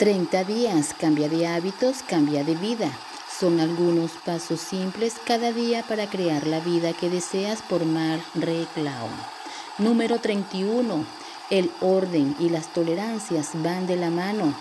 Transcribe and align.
30 0.00 0.44
días, 0.44 0.94
cambia 0.98 1.28
de 1.28 1.46
hábitos, 1.46 2.02
cambia 2.02 2.42
de 2.42 2.54
vida. 2.54 2.90
Son 3.38 3.60
algunos 3.60 4.12
pasos 4.24 4.58
simples 4.58 5.16
cada 5.26 5.52
día 5.52 5.82
para 5.82 6.08
crear 6.08 6.46
la 6.46 6.58
vida 6.58 6.94
que 6.94 7.10
deseas 7.10 7.60
por 7.60 7.84
Mar 7.84 8.18
Reclau. 8.34 9.08
Número 9.76 10.18
31. 10.18 11.04
El 11.50 11.70
orden 11.82 12.34
y 12.40 12.48
las 12.48 12.72
tolerancias 12.72 13.50
van 13.56 13.86
de 13.86 13.96
la 13.96 14.08
mano. 14.08 14.54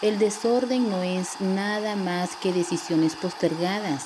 El 0.00 0.20
desorden 0.20 0.88
no 0.88 1.02
es 1.02 1.40
nada 1.40 1.96
más 1.96 2.36
que 2.36 2.52
decisiones 2.52 3.16
postergadas. 3.16 4.04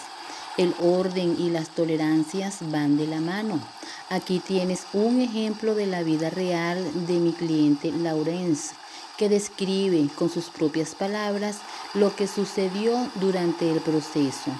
El 0.56 0.74
orden 0.80 1.36
y 1.38 1.50
las 1.50 1.68
tolerancias 1.68 2.60
van 2.70 2.96
de 2.96 3.06
la 3.06 3.20
mano. 3.20 3.60
Aquí 4.08 4.38
tienes 4.38 4.86
un 4.94 5.20
ejemplo 5.20 5.74
de 5.74 5.86
la 5.86 6.02
vida 6.02 6.30
real 6.30 7.06
de 7.06 7.18
mi 7.20 7.32
cliente 7.32 7.92
Laurence 7.92 8.72
que 9.18 9.28
describe 9.28 10.08
con 10.14 10.30
sus 10.30 10.46
propias 10.46 10.94
palabras 10.94 11.58
lo 11.92 12.14
que 12.16 12.26
sucedió 12.26 13.10
durante 13.16 13.70
el 13.70 13.80
proceso. 13.80 14.52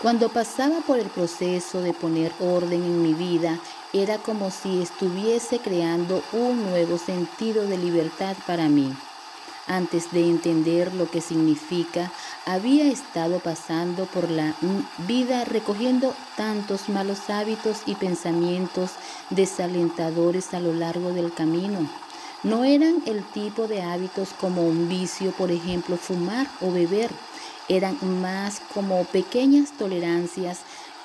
Cuando 0.00 0.28
pasaba 0.28 0.78
por 0.80 1.00
el 1.00 1.08
proceso 1.08 1.82
de 1.82 1.92
poner 1.92 2.32
orden 2.38 2.84
en 2.84 3.02
mi 3.02 3.14
vida, 3.14 3.58
era 3.92 4.18
como 4.18 4.52
si 4.52 4.80
estuviese 4.80 5.58
creando 5.58 6.22
un 6.32 6.70
nuevo 6.70 6.98
sentido 6.98 7.66
de 7.66 7.76
libertad 7.76 8.36
para 8.46 8.68
mí. 8.68 8.94
Antes 9.66 10.12
de 10.12 10.20
entender 10.20 10.94
lo 10.94 11.10
que 11.10 11.20
significa, 11.20 12.12
había 12.46 12.86
estado 12.86 13.40
pasando 13.40 14.06
por 14.06 14.30
la 14.30 14.54
vida 15.06 15.44
recogiendo 15.44 16.14
tantos 16.36 16.88
malos 16.88 17.28
hábitos 17.28 17.82
y 17.84 17.96
pensamientos 17.96 18.92
desalentadores 19.30 20.54
a 20.54 20.60
lo 20.60 20.72
largo 20.72 21.12
del 21.12 21.34
camino. 21.34 21.88
No 22.44 22.62
eran 22.62 23.02
el 23.06 23.24
tipo 23.24 23.66
de 23.66 23.82
hábitos 23.82 24.28
como 24.40 24.62
un 24.62 24.88
vicio, 24.88 25.32
por 25.32 25.50
ejemplo, 25.50 25.96
fumar 25.96 26.46
o 26.60 26.70
beber. 26.70 27.10
Eran 27.68 27.98
más 28.22 28.60
como 28.72 29.04
pequeñas 29.06 29.72
tolerancias 29.76 30.60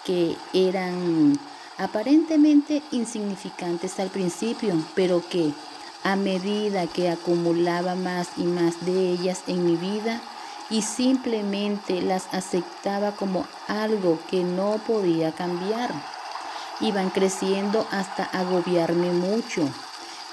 que 0.06 0.36
eran 0.54 1.40
aparentemente 1.80 2.84
insignificantes 2.92 4.00
al 4.00 4.10
principio, 4.10 4.76
pero 4.94 5.24
que 5.28 5.54
a 6.04 6.16
medida 6.16 6.86
que 6.86 7.10
acumulaba 7.10 7.96
más 7.96 8.30
y 8.38 8.44
más 8.44 8.86
de 8.86 9.10
ellas 9.10 9.42
en 9.48 9.66
mi 9.66 9.76
vida 9.76 10.22
y 10.70 10.84
simplemente 10.84 12.02
las 12.04 12.32
aceptaba 12.32 13.14
como 13.14 13.48
algo 13.68 14.20
que 14.30 14.44
no 14.44 14.80
podía 14.86 15.32
cambiar, 15.32 15.92
iban 16.80 17.10
creciendo 17.10 17.88
hasta 17.92 18.24
agobiarme 18.24 19.12
mucho 19.12 19.68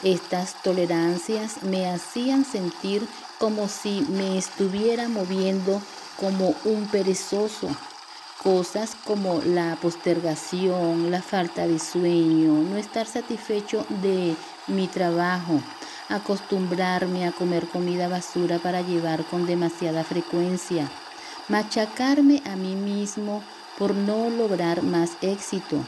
estas 0.03 0.63
tolerancias 0.63 1.63
me 1.63 1.91
hacían 1.91 2.45
sentir 2.45 3.07
como 3.39 3.69
si 3.69 4.03
me 4.09 4.39
estuviera 4.39 5.09
moviendo 5.09 5.81
como 6.19 6.55
un 6.65 6.87
perezoso. 6.89 7.69
Cosas 8.43 8.97
como 9.05 9.43
la 9.45 9.77
postergación, 9.83 11.11
la 11.11 11.21
falta 11.21 11.67
de 11.67 11.79
sueño, 11.79 12.53
no 12.53 12.79
estar 12.79 13.07
satisfecho 13.07 13.85
de 14.03 14.35
mi 14.67 14.87
trabajo, 14.87 15.61
acostumbrarme 16.09 17.27
a 17.27 17.33
comer 17.33 17.69
comida 17.69 18.09
basura 18.09 18.59
para 18.59 18.81
llevar 18.81 19.25
con 19.25 19.47
demasiada 19.47 20.05
frecuencia, 20.05 20.91
machacarme 21.49 22.43
a 22.47 22.57
mí 22.57 22.75
mismo 22.77 23.43
por 23.79 23.95
no 23.95 24.31
lograr 24.31 24.83
más 24.83 25.11
éxito 25.21 25.85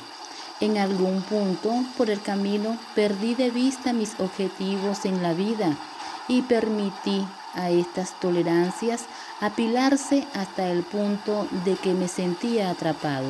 en 0.63 0.79
algún 0.79 1.23
punto 1.23 1.75
por 1.99 2.09
el 2.09 2.23
camino 2.23 2.79
perdí 2.95 3.35
de 3.35 3.51
vista 3.51 3.93
mis 3.93 4.19
objetivos 4.21 5.05
en 5.05 5.21
la 5.21 5.33
vida 5.33 5.77
y 6.29 6.43
permití 6.43 7.27
a 7.55 7.71
estas 7.71 8.19
tolerancias 8.21 9.07
apilarse 9.41 10.25
hasta 10.35 10.69
el 10.69 10.85
punto 10.85 11.49
de 11.65 11.75
que 11.75 11.95
me 11.95 12.07
sentía 12.07 12.71
atrapado. 12.71 13.27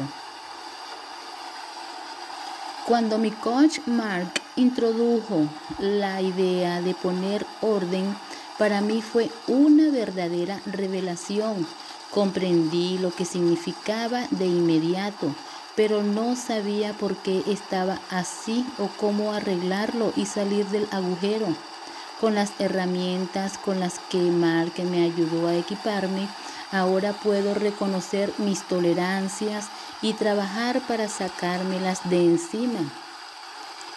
Cuando 2.87 3.17
mi 3.17 3.31
coach 3.31 3.79
Mark 3.87 4.43
introdujo 4.57 5.49
la 5.79 6.21
idea 6.21 6.83
de 6.83 6.93
poner 6.93 7.47
orden, 7.63 8.15
para 8.59 8.83
mí 8.83 9.01
fue 9.01 9.31
una 9.49 9.89
verdadera 9.91 10.61
revelación. 10.67 11.67
Comprendí 12.11 12.99
lo 12.99 13.11
que 13.11 13.25
significaba 13.25 14.27
de 14.31 14.45
inmediato 14.45 15.35
pero 15.77 16.03
no 16.03 16.37
sabía 16.37 16.93
por 16.93 17.17
qué 17.17 17.43
estaba 17.47 18.01
así 18.11 18.67
o 18.79 18.89
cómo 18.99 19.33
arreglarlo 19.33 20.13
y 20.17 20.27
salir 20.27 20.67
del 20.67 20.87
agujero. 20.91 21.47
Con 22.21 22.35
las 22.35 22.53
herramientas 22.59 23.59
con 23.59 23.81
las 23.81 23.99
que 23.99 24.19
Mark 24.19 24.75
me 24.85 25.05
ayudó 25.05 25.49
a 25.49 25.57
equiparme, 25.57 26.29
ahora 26.71 27.13
puedo 27.13 27.55
reconocer 27.55 28.33
mis 28.39 28.63
tolerancias 28.63 29.67
y 30.03 30.13
trabajar 30.13 30.81
para 30.87 31.09
sacármelas 31.09 32.09
de 32.09 32.25
encima. 32.25 32.81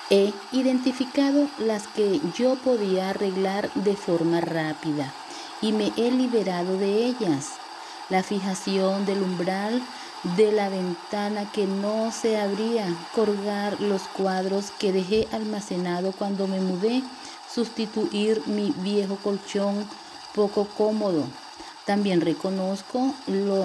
He 0.10 0.34
identificado 0.52 1.48
las 1.58 1.88
que 1.88 2.22
yo 2.38 2.56
podía 2.56 3.10
arreglar 3.10 3.72
de 3.74 3.96
forma 3.96 4.40
rápida 4.40 5.14
y 5.62 5.72
me 5.72 5.92
he 5.98 6.12
liberado 6.12 6.78
de 6.78 7.06
ellas. 7.06 7.54
La 8.10 8.22
fijación 8.22 9.06
del 9.08 9.24
umbral 9.24 9.82
de 10.36 10.52
la 10.52 10.70
ventana 10.70 11.52
que 11.52 11.66
no 11.66 12.12
se 12.12 12.40
abría, 12.40 12.88
colgar 13.14 13.80
los 13.80 14.02
cuadros 14.04 14.72
que 14.72 14.92
dejé 14.92 15.28
almacenado 15.32 16.12
cuando 16.12 16.48
me 16.48 16.60
mudé, 16.60 17.04
sustituir 17.54 18.42
mi 18.48 18.74
viejo 18.78 19.18
colchón 19.18 19.88
poco 20.34 20.68
cómodo. 20.78 21.26
También 21.86 22.22
reconozco 22.22 23.14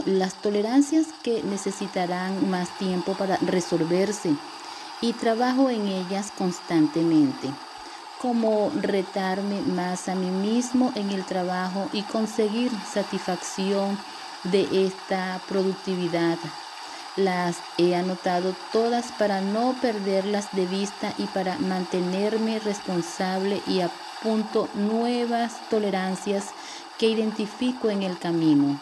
las 0.05 0.35
tolerancias 0.35 1.07
que 1.23 1.43
necesitarán 1.43 2.51
más 2.51 2.77
tiempo 2.79 3.15
para 3.15 3.39
resolverse 3.39 4.35
y 5.01 5.15
trabajo 5.15 5.71
en 5.71 5.89
ellas 5.89 6.31
constantemente 6.37 7.51
como 8.21 8.71
retarme 8.79 9.63
más 9.63 10.09
a 10.11 10.15
mí 10.15 10.31
mismo 10.31 10.93
en 10.95 11.11
el 11.11 11.25
trabajo 11.25 11.89
y 11.95 12.03
conseguir 12.03 12.71
satisfacción 12.93 13.99
de 14.45 14.87
esta 14.87 15.41
productividad. 15.49 16.39
Las 17.17 17.57
he 17.77 17.95
anotado 17.95 18.55
todas 18.73 19.13
para 19.13 19.41
no 19.41 19.75
perderlas 19.81 20.49
de 20.53 20.67
vista 20.67 21.13
y 21.19 21.25
para 21.25 21.59
mantenerme 21.59 22.59
responsable 22.61 23.61
y 23.67 23.81
apunto 23.81 24.69
nuevas 24.75 25.69
tolerancias 25.69 26.47
que 26.99 27.09
identifico 27.09 27.91
en 27.91 28.03
el 28.03 28.19
camino. 28.19 28.81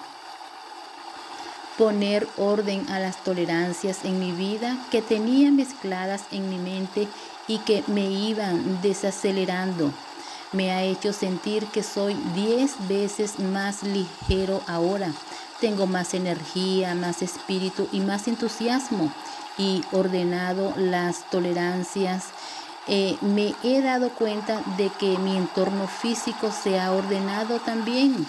Poner 1.77 2.27
orden 2.37 2.89
a 2.91 2.99
las 2.99 3.23
tolerancias 3.23 4.05
en 4.05 4.19
mi 4.19 4.33
vida 4.33 4.77
que 4.91 5.01
tenía 5.01 5.51
mezcladas 5.51 6.23
en 6.33 6.51
mi 6.51 6.59
mente 6.59 7.09
y 7.47 7.59
que 7.59 7.85
me 7.87 8.11
iban 8.11 8.83
desacelerando 8.83 9.93
me 10.53 10.71
ha 10.71 10.83
hecho 10.83 11.13
sentir 11.13 11.67
que 11.67 11.83
soy 11.83 12.15
diez 12.35 12.73
veces 12.89 13.39
más 13.39 13.83
ligero 13.83 14.63
ahora 14.67 15.13
tengo 15.61 15.87
más 15.87 16.15
energía, 16.15 16.95
más 16.95 17.23
espíritu 17.23 17.89
y 17.93 18.01
más 18.01 18.29
entusiasmo 18.29 19.13
y 19.57 19.83
ordenado 19.93 20.73
las 20.77 21.29
tolerancias. 21.31 22.27
Eh, 22.87 23.17
me 23.21 23.55
he 23.63 23.83
dado 23.83 24.11
cuenta 24.11 24.63
de 24.77 24.91
que 24.99 25.19
mi 25.19 25.37
entorno 25.37 25.87
físico 25.87 26.51
se 26.53 26.81
ha 26.81 26.93
ordenado 26.93 27.59
también. 27.59 28.27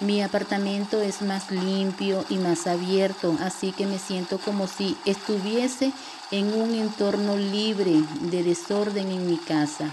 Mi 0.00 0.22
apartamento 0.22 1.02
es 1.02 1.20
más 1.20 1.50
limpio 1.50 2.24
y 2.30 2.38
más 2.38 2.66
abierto, 2.66 3.36
así 3.42 3.72
que 3.72 3.86
me 3.86 3.98
siento 3.98 4.38
como 4.38 4.66
si 4.66 4.96
estuviese 5.04 5.92
en 6.30 6.54
un 6.54 6.74
entorno 6.74 7.36
libre 7.36 8.02
de 8.22 8.42
desorden 8.42 9.10
en 9.10 9.26
mi 9.26 9.36
casa. 9.36 9.90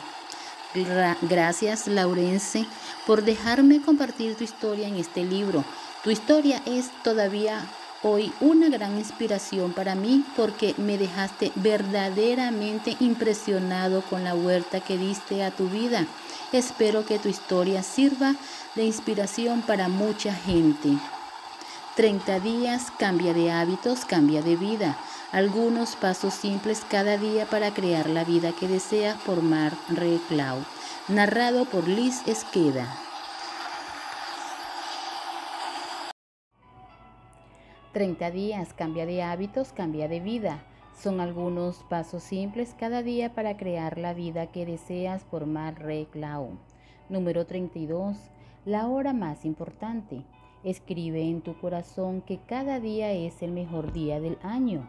Gracias, 1.24 1.88
Laurence, 1.88 2.66
por 3.06 3.24
dejarme 3.24 3.82
compartir 3.82 4.36
tu 4.36 4.44
historia 4.44 4.88
en 4.88 4.96
este 4.96 5.26
libro. 5.26 5.66
Tu 6.04 6.12
historia 6.12 6.62
es 6.66 6.92
todavía 7.04 7.66
hoy 8.04 8.32
una 8.40 8.70
gran 8.70 8.98
inspiración 8.98 9.74
para 9.74 9.96
mí 9.96 10.24
porque 10.36 10.76
me 10.78 10.98
dejaste 10.98 11.52
verdaderamente 11.56 12.96
impresionado 13.00 14.02
con 14.04 14.24
la 14.24 14.36
huerta 14.36 14.80
que 14.80 14.98
diste 14.98 15.44
a 15.44 15.52
tu 15.52 15.68
vida. 15.68 16.06
Espero 16.52 17.06
que 17.06 17.20
tu 17.20 17.30
historia 17.30 17.84
sirva 17.84 18.36
de 18.76 18.86
inspiración 18.86 19.62
para 19.62 19.88
mucha 19.90 20.34
gente. 20.34 20.98
30 21.96 22.40
días, 22.42 22.92
cambia 23.00 23.34
de 23.34 23.52
hábitos, 23.52 24.06
cambia 24.06 24.44
de 24.44 24.56
vida. 24.56 24.96
Algunos 25.32 25.96
pasos 25.96 26.36
simples 26.36 26.84
cada 26.88 27.18
día 27.18 27.48
para 27.48 27.74
crear 27.74 28.08
la 28.08 28.24
vida 28.24 28.52
que 28.52 28.68
deseas 28.68 29.18
por 29.26 29.42
Mar 29.42 29.74
Reclau. 29.90 30.64
Narrado 31.08 31.66
por 31.66 31.88
Liz 31.88 32.22
Esqueda. 32.28 33.07
30 37.98 38.30
días, 38.30 38.76
cambia 38.76 39.08
de 39.08 39.24
hábitos, 39.24 39.74
cambia 39.74 40.08
de 40.08 40.20
vida. 40.20 40.64
Son 40.96 41.20
algunos 41.20 41.78
pasos 41.90 42.22
simples 42.22 42.76
cada 42.78 43.02
día 43.02 43.34
para 43.34 43.58
crear 43.58 43.98
la 43.98 44.14
vida 44.14 44.46
que 44.46 44.68
deseas 44.68 45.24
por 45.24 45.48
Mar 45.48 45.80
Reclau. 45.80 46.60
Número 47.10 47.48
32. 47.48 48.16
La 48.66 48.88
hora 48.88 49.14
más 49.14 49.46
importante. 49.46 50.22
Escribe 50.64 51.24
en 51.24 51.42
tu 51.42 51.58
corazón 51.60 52.22
que 52.22 52.38
cada 52.38 52.80
día 52.80 53.14
es 53.14 53.42
el 53.42 53.52
mejor 53.52 53.92
día 53.92 54.20
del 54.20 54.38
año. 54.44 54.88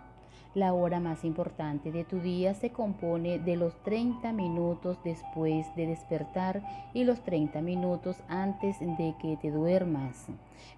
La 0.55 0.73
hora 0.73 0.99
más 0.99 1.25
importante 1.25 1.93
de 1.93 2.05
tu 2.05 2.21
día 2.21 2.55
se 2.55 2.71
compone 2.71 3.39
de 3.39 3.57
los 3.57 3.75
30 3.83 4.33
minutos 4.33 4.99
después 5.05 5.67
de 5.77 5.87
despertar 5.87 6.63
y 6.95 7.05
los 7.05 7.21
30 7.21 7.61
minutos 7.61 8.17
antes 8.29 8.81
de 8.81 9.15
que 9.21 9.37
te 9.37 9.51
duermas. 9.51 10.27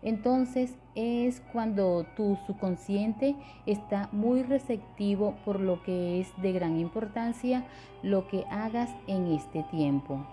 Entonces 0.02 0.75
es 0.96 1.40
cuando 1.52 2.05
tu 2.17 2.37
subconsciente 2.49 3.37
está 3.64 4.08
muy 4.11 4.43
receptivo 4.43 5.37
por 5.44 5.61
lo 5.61 5.82
que 5.84 6.20
es 6.20 6.28
de 6.43 6.52
gran 6.52 6.76
importancia 6.78 7.64
lo 8.02 8.26
que 8.26 8.44
hagas 8.50 8.90
en 9.06 9.28
este 9.28 9.62
tiempo. 9.70 10.26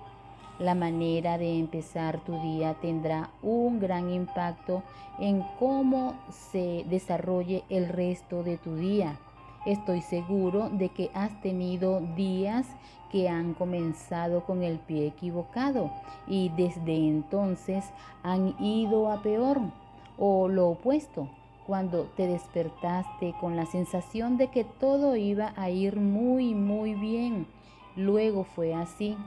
La 0.58 0.74
manera 0.74 1.38
de 1.38 1.60
empezar 1.60 2.20
tu 2.26 2.42
día 2.42 2.74
tendrá 2.82 3.30
un 3.44 3.80
gran 3.80 4.10
impacto 4.10 4.82
en 5.20 5.44
cómo 5.60 6.16
se 6.32 6.84
desarrolle 6.90 7.64
el 7.70 7.88
resto 7.88 8.42
de 8.42 8.58
tu 8.58 8.76
día. 8.76 9.20
Estoy 9.68 10.00
seguro 10.00 10.70
de 10.70 10.88
que 10.88 11.12
has 11.14 11.42
tenido 11.42 12.00
días 12.16 12.66
que 13.12 13.28
han 13.28 13.54
comenzado 13.54 14.46
con 14.46 14.64
el 14.64 14.80
pie 14.80 15.08
equivocado 15.08 15.92
y 16.26 16.48
desde 16.56 16.96
entonces 16.96 17.84
han 18.24 18.56
ido 18.64 19.12
a 19.12 19.22
peor 19.22 19.60
o 20.18 20.48
lo 20.48 20.70
opuesto, 20.70 21.28
cuando 21.66 22.04
te 22.16 22.28
despertaste 22.28 23.36
con 23.42 23.58
la 23.58 23.66
sensación 23.66 24.38
de 24.38 24.48
que 24.48 24.64
todo 24.64 25.18
iba 25.18 25.52
a 25.58 25.70
ir 25.70 25.98
muy 25.98 26.56
muy 26.56 26.94
bien. 26.94 27.46
Luego 27.98 28.46
fue 28.46 28.74
así. 28.74 29.18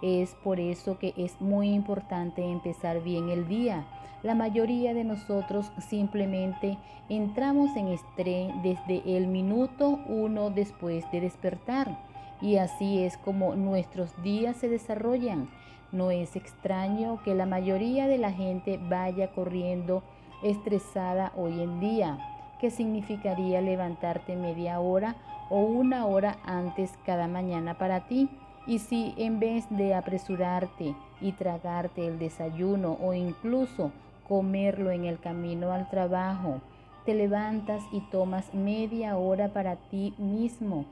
Es 0.00 0.34
por 0.42 0.60
eso 0.60 0.98
que 0.98 1.12
es 1.18 1.38
muy 1.42 1.74
importante 1.74 2.42
empezar 2.42 3.02
bien 3.02 3.28
el 3.28 3.46
día 3.48 3.84
la 4.22 4.34
mayoría 4.34 4.94
de 4.94 5.04
nosotros 5.04 5.72
simplemente 5.78 6.76
entramos 7.08 7.74
en 7.76 7.88
estrés 7.88 8.52
desde 8.62 9.16
el 9.16 9.26
minuto 9.26 9.98
uno 10.08 10.50
después 10.50 11.10
de 11.10 11.22
despertar 11.22 11.98
y 12.40 12.56
así 12.56 13.02
es 13.02 13.16
como 13.18 13.54
nuestros 13.54 14.10
días 14.22 14.56
se 14.56 14.68
desarrollan. 14.68 15.48
No 15.92 16.10
es 16.10 16.36
extraño 16.36 17.20
que 17.24 17.34
la 17.34 17.46
mayoría 17.46 18.06
de 18.06 18.18
la 18.18 18.32
gente 18.32 18.78
vaya 18.88 19.32
corriendo 19.32 20.02
estresada 20.42 21.32
hoy 21.36 21.60
en 21.60 21.80
día, 21.80 22.18
que 22.60 22.70
significaría 22.70 23.60
levantarte 23.60 24.36
media 24.36 24.80
hora 24.80 25.16
o 25.48 25.60
una 25.60 26.06
hora 26.06 26.38
antes 26.44 26.92
cada 27.04 27.26
mañana 27.26 27.76
para 27.76 28.06
ti. 28.06 28.28
Y 28.66 28.78
si 28.78 29.14
en 29.16 29.40
vez 29.40 29.66
de 29.70 29.94
apresurarte 29.94 30.94
y 31.20 31.32
tragarte 31.32 32.06
el 32.06 32.18
desayuno 32.18 32.96
o 33.00 33.14
incluso 33.14 33.90
comerlo 34.30 34.92
en 34.92 35.06
el 35.06 35.18
camino 35.18 35.72
al 35.72 35.90
trabajo. 35.90 36.60
Te 37.04 37.14
levantas 37.14 37.82
y 37.90 38.00
tomas 38.12 38.54
media 38.54 39.16
hora 39.16 39.52
para 39.52 39.74
ti 39.74 40.14
mismo. 40.18 40.84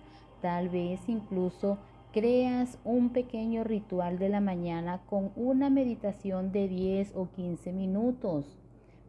Tal 0.42 0.68
vez 0.68 1.08
incluso 1.08 1.78
creas 2.12 2.78
un 2.82 3.10
pequeño 3.10 3.62
ritual 3.62 4.18
de 4.18 4.28
la 4.28 4.40
mañana 4.40 5.02
con 5.08 5.30
una 5.36 5.70
meditación 5.70 6.50
de 6.50 6.66
10 6.66 7.12
o 7.14 7.28
15 7.28 7.72
minutos. 7.72 8.58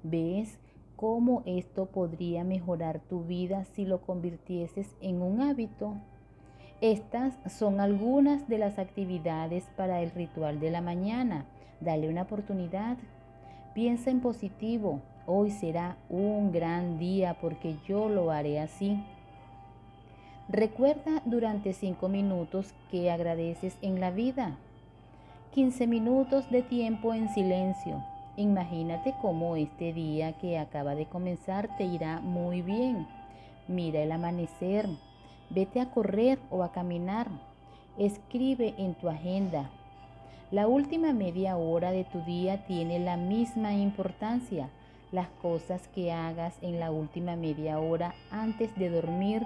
¿Ves 0.03 0.59
cómo 0.95 1.41
esto 1.47 1.87
podría 1.87 2.43
mejorar 2.43 2.99
tu 2.99 3.23
vida 3.23 3.65
si 3.73 3.83
lo 3.83 4.01
convirtieses 4.01 4.95
en 5.01 5.23
un 5.23 5.41
hábito? 5.41 5.95
Estas 6.81 7.33
son 7.51 7.79
algunas 7.79 8.47
de 8.47 8.59
las 8.59 8.77
actividades 8.77 9.63
para 9.75 10.01
el 10.01 10.11
ritual 10.11 10.59
de 10.59 10.69
la 10.69 10.81
mañana. 10.81 11.47
Dale 11.81 12.09
una 12.09 12.21
oportunidad. 12.21 12.99
Piensa 13.79 14.09
en 14.09 14.19
positivo. 14.19 14.99
Hoy 15.25 15.51
será 15.51 15.95
un 16.09 16.51
gran 16.51 16.99
día 16.99 17.37
porque 17.39 17.77
yo 17.87 18.09
lo 18.09 18.29
haré 18.29 18.59
así. 18.59 19.01
Recuerda 20.49 21.21
durante 21.23 21.71
cinco 21.71 22.09
minutos 22.09 22.73
que 22.91 23.09
agradeces 23.09 23.77
en 23.81 24.01
la 24.01 24.11
vida. 24.11 24.57
15 25.53 25.87
minutos 25.87 26.51
de 26.51 26.61
tiempo 26.61 27.13
en 27.13 27.29
silencio. 27.29 28.03
Imagínate 28.35 29.15
cómo 29.21 29.55
este 29.55 29.93
día 29.93 30.33
que 30.33 30.59
acaba 30.59 30.93
de 30.93 31.05
comenzar 31.05 31.77
te 31.77 31.85
irá 31.85 32.19
muy 32.19 32.61
bien. 32.61 33.07
Mira 33.69 34.01
el 34.01 34.11
amanecer. 34.11 34.89
Vete 35.51 35.79
a 35.79 35.89
correr 35.89 36.37
o 36.49 36.63
a 36.63 36.73
caminar. 36.73 37.29
Escribe 37.97 38.75
en 38.77 38.95
tu 38.95 39.07
agenda 39.07 39.69
la 40.51 40.67
última 40.67 41.13
media 41.13 41.57
hora 41.57 41.91
de 41.91 42.05
tu 42.05 42.21
día 42.21 42.65
tiene 42.65 42.97
la 42.97 43.17
misma 43.17 43.75
importancia. 43.75 44.69
Las 45.11 45.27
cosas 45.43 45.87
que 45.93 46.11
hagas 46.11 46.55
en 46.63 46.79
la 46.79 46.89
última 46.89 47.35
media 47.35 47.79
hora 47.79 48.15
antes 48.31 48.75
de 48.75 48.89
dormir 48.89 49.45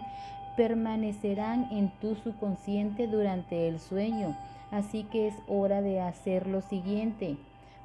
permanecerán 0.55 1.67
en 1.71 1.89
tu 1.99 2.15
subconsciente 2.15 3.07
durante 3.07 3.67
el 3.67 3.81
sueño. 3.81 4.37
Así 4.71 5.03
que 5.03 5.27
es 5.27 5.35
hora 5.49 5.81
de 5.81 5.99
hacer 5.99 6.47
lo 6.47 6.61
siguiente. 6.61 7.35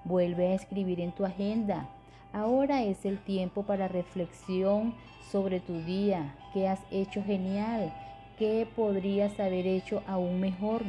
Vuelve 0.05 0.53
a 0.53 0.55
escribir 0.55 1.01
en 1.01 1.11
tu 1.11 1.25
agenda. 1.25 1.89
Ahora 2.33 2.85
es 2.85 3.05
el 3.05 3.19
tiempo 3.19 3.65
para 3.65 3.89
reflexión 3.89 4.95
sobre 5.33 5.59
tu 5.59 5.81
día. 5.81 6.37
¿Qué 6.55 6.69
has 6.69 6.81
hecho 6.93 7.25
genial? 7.25 7.93
¿Qué 8.39 8.65
podrías 8.77 9.41
haber 9.41 9.67
hecho 9.67 10.05
aún 10.07 10.39
mejor? 10.39 10.83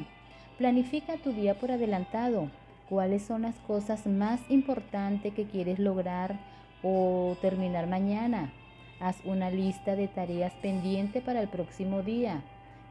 Planifica 0.59 1.15
tu 1.15 1.31
día 1.31 1.53
por 1.57 1.71
adelantado. 1.71 2.49
¿Cuáles 2.89 3.23
son 3.23 3.43
las 3.43 3.55
cosas 3.59 4.05
más 4.07 4.41
importantes 4.49 5.33
que 5.33 5.45
quieres 5.45 5.79
lograr 5.79 6.37
o 6.83 7.37
terminar 7.41 7.87
mañana? 7.87 8.51
Haz 8.99 9.15
una 9.23 9.51
lista 9.51 9.95
de 9.95 10.09
tareas 10.09 10.51
pendientes 10.61 11.23
para 11.23 11.39
el 11.39 11.47
próximo 11.47 12.01
día. 12.01 12.41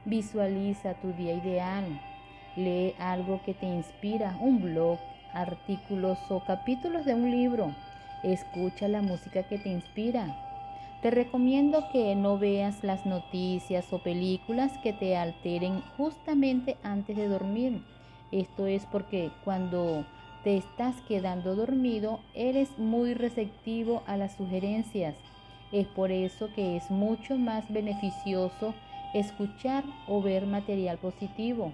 Visualiza 0.06 0.94
tu 0.94 1.12
día 1.12 1.34
ideal. 1.34 1.84
Lee 2.56 2.94
algo 2.98 3.42
que 3.44 3.52
te 3.52 3.66
inspira, 3.66 4.38
un 4.40 4.62
blog, 4.62 4.98
artículos 5.34 6.18
o 6.30 6.42
capítulos 6.46 7.04
de 7.04 7.12
un 7.12 7.30
libro. 7.30 7.74
Escucha 8.22 8.88
la 8.88 9.02
música 9.02 9.42
que 9.42 9.58
te 9.58 9.68
inspira. 9.68 10.47
Te 11.02 11.12
recomiendo 11.12 11.84
que 11.92 12.16
no 12.16 12.38
veas 12.38 12.82
las 12.82 13.06
noticias 13.06 13.92
o 13.92 13.98
películas 13.98 14.76
que 14.78 14.92
te 14.92 15.16
alteren 15.16 15.80
justamente 15.96 16.76
antes 16.82 17.16
de 17.16 17.28
dormir. 17.28 17.82
Esto 18.32 18.66
es 18.66 18.84
porque 18.86 19.30
cuando 19.44 20.04
te 20.42 20.56
estás 20.56 20.96
quedando 21.02 21.54
dormido 21.54 22.18
eres 22.34 22.76
muy 22.78 23.14
receptivo 23.14 24.02
a 24.06 24.16
las 24.16 24.36
sugerencias. 24.36 25.14
Es 25.70 25.86
por 25.86 26.10
eso 26.10 26.48
que 26.54 26.76
es 26.76 26.90
mucho 26.90 27.36
más 27.38 27.72
beneficioso 27.72 28.74
escuchar 29.14 29.84
o 30.08 30.20
ver 30.20 30.46
material 30.46 30.98
positivo 30.98 31.72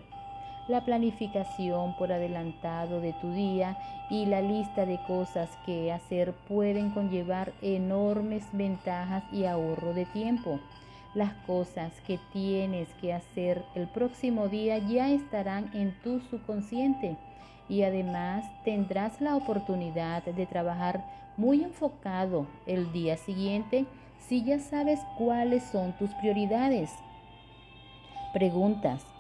la 0.68 0.85
planificación 0.85 1.94
por 1.97 2.12
adelantado 2.12 3.00
de 3.00 3.12
tu 3.14 3.30
día 3.33 3.76
y 4.11 4.26
la 4.26 4.40
lista 4.40 4.87
de 4.87 4.99
cosas 5.06 5.50
que 5.66 5.92
hacer 5.92 6.33
pueden 6.49 6.90
conllevar 6.90 7.52
enormes 7.62 8.44
ventajas 8.52 9.25
y 9.33 9.44
ahorro 9.44 9.92
de 9.92 10.06
tiempo. 10.06 10.61
Las 11.14 11.33
cosas 11.47 11.92
que 12.06 12.18
tienes 12.33 12.88
que 13.00 13.12
hacer 13.12 13.64
el 13.75 13.87
próximo 13.87 14.49
día 14.49 14.78
ya 14.78 15.11
estarán 15.11 15.71
en 15.75 15.94
tu 16.02 16.21
subconsciente 16.21 17.16
y 17.68 17.83
además 17.83 18.44
tendrás 18.64 19.21
la 19.21 19.37
oportunidad 19.37 20.25
de 20.25 20.47
trabajar 20.47 21.04
muy 21.37 21.62
enfocado 21.62 22.47
el 22.66 22.92
día 22.92 23.16
siguiente 23.16 23.87
si 24.18 24.42
ya 24.42 24.59
sabes 24.59 25.00
cuáles 25.18 25.62
son 25.64 25.92
tus 25.92 26.11
prioridades. 26.14 26.90
Preguntas. 28.33 29.13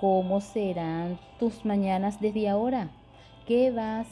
¿Cómo 0.00 0.42
serán 0.42 1.18
tus 1.38 1.64
mañanas 1.64 2.20
desde 2.20 2.50
ahora? 2.50 2.90
¿Qué 3.46 3.70
vas 3.70 4.06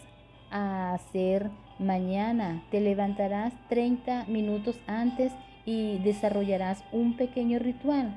a 0.51 0.95
hacer 0.95 1.51
mañana? 1.79 2.63
Te 2.71 2.81
levantarás 2.81 3.53
30 3.69 4.25
minutos 4.29 4.81
antes 4.87 5.31
y 5.67 5.99
desarrollarás 5.99 6.83
un 6.91 7.19
pequeño 7.19 7.59
ritual. 7.59 8.17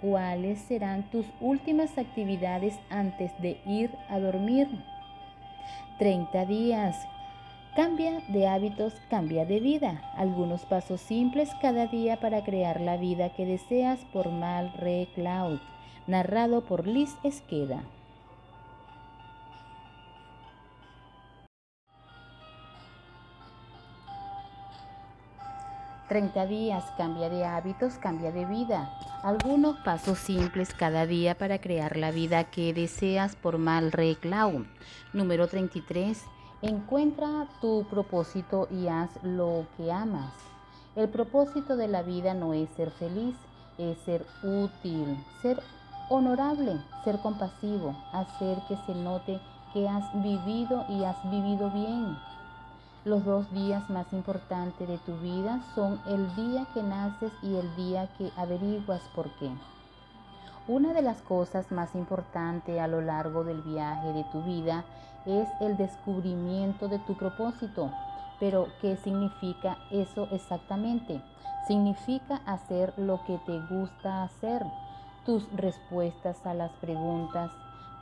¿Cuáles 0.00 0.60
serán 0.60 1.10
tus 1.10 1.26
últimas 1.40 1.98
actividades 1.98 2.78
antes 2.90 3.32
de 3.42 3.60
ir 3.66 3.90
a 4.08 4.20
dormir? 4.20 4.68
30 5.98 6.46
días. 6.46 6.96
Cambia 7.74 8.20
de 8.28 8.46
hábitos, 8.46 8.94
cambia 9.10 9.44
de 9.44 9.58
vida. 9.58 10.00
Algunos 10.16 10.64
pasos 10.64 11.00
simples 11.00 11.50
cada 11.60 11.86
día 11.86 12.20
para 12.20 12.44
crear 12.44 12.80
la 12.80 12.96
vida 12.96 13.30
que 13.30 13.46
deseas 13.46 13.98
por 14.12 14.30
Mal 14.30 14.72
Re 14.74 15.08
Cloud 15.16 15.58
narrado 16.10 16.62
por 16.62 16.86
Liz 16.86 17.16
Esqueda. 17.22 17.84
30 26.08 26.46
días, 26.46 26.84
cambia 26.96 27.28
de 27.28 27.44
hábitos, 27.44 27.94
cambia 27.94 28.32
de 28.32 28.44
vida. 28.44 28.92
Algunos 29.22 29.76
pasos 29.84 30.18
simples 30.18 30.74
cada 30.74 31.06
día 31.06 31.38
para 31.38 31.60
crear 31.60 31.96
la 31.96 32.10
vida 32.10 32.42
que 32.42 32.74
deseas 32.74 33.36
por 33.36 33.58
Mal 33.58 33.92
Reclau. 33.92 34.66
Número 35.12 35.46
33. 35.46 36.24
Encuentra 36.62 37.46
tu 37.60 37.86
propósito 37.88 38.66
y 38.72 38.88
haz 38.88 39.10
lo 39.22 39.66
que 39.76 39.92
amas. 39.92 40.32
El 40.96 41.08
propósito 41.08 41.76
de 41.76 41.86
la 41.86 42.02
vida 42.02 42.34
no 42.34 42.54
es 42.54 42.68
ser 42.70 42.90
feliz, 42.90 43.36
es 43.78 43.96
ser 43.98 44.26
útil, 44.42 45.16
ser 45.40 45.62
honorable, 46.10 46.78
ser 47.04 47.18
compasivo, 47.20 47.96
hacer 48.12 48.58
que 48.68 48.76
se 48.84 48.94
note 48.94 49.40
que 49.72 49.88
has 49.88 50.04
vivido 50.22 50.84
y 50.88 51.04
has 51.04 51.16
vivido 51.30 51.70
bien. 51.70 52.18
Los 53.04 53.24
dos 53.24 53.50
días 53.52 53.88
más 53.88 54.12
importantes 54.12 54.86
de 54.86 54.98
tu 54.98 55.16
vida 55.18 55.62
son 55.74 55.98
el 56.06 56.34
día 56.36 56.66
que 56.74 56.82
naces 56.82 57.32
y 57.42 57.54
el 57.56 57.74
día 57.76 58.08
que 58.18 58.30
averiguas 58.36 59.00
por 59.14 59.30
qué. 59.38 59.50
Una 60.68 60.92
de 60.92 61.00
las 61.00 61.22
cosas 61.22 61.72
más 61.72 61.94
importantes 61.94 62.78
a 62.78 62.88
lo 62.88 63.00
largo 63.00 63.44
del 63.44 63.62
viaje 63.62 64.12
de 64.12 64.24
tu 64.24 64.42
vida 64.42 64.84
es 65.24 65.48
el 65.60 65.76
descubrimiento 65.76 66.88
de 66.88 66.98
tu 66.98 67.14
propósito. 67.14 67.90
Pero, 68.38 68.68
¿qué 68.80 68.96
significa 68.96 69.78
eso 69.90 70.28
exactamente? 70.30 71.22
Significa 71.66 72.40
hacer 72.46 72.92
lo 72.96 73.22
que 73.24 73.38
te 73.46 73.60
gusta 73.60 74.24
hacer. 74.24 74.64
Tus 75.30 75.48
respuestas 75.52 76.44
a 76.44 76.54
las 76.54 76.72
preguntas, 76.80 77.52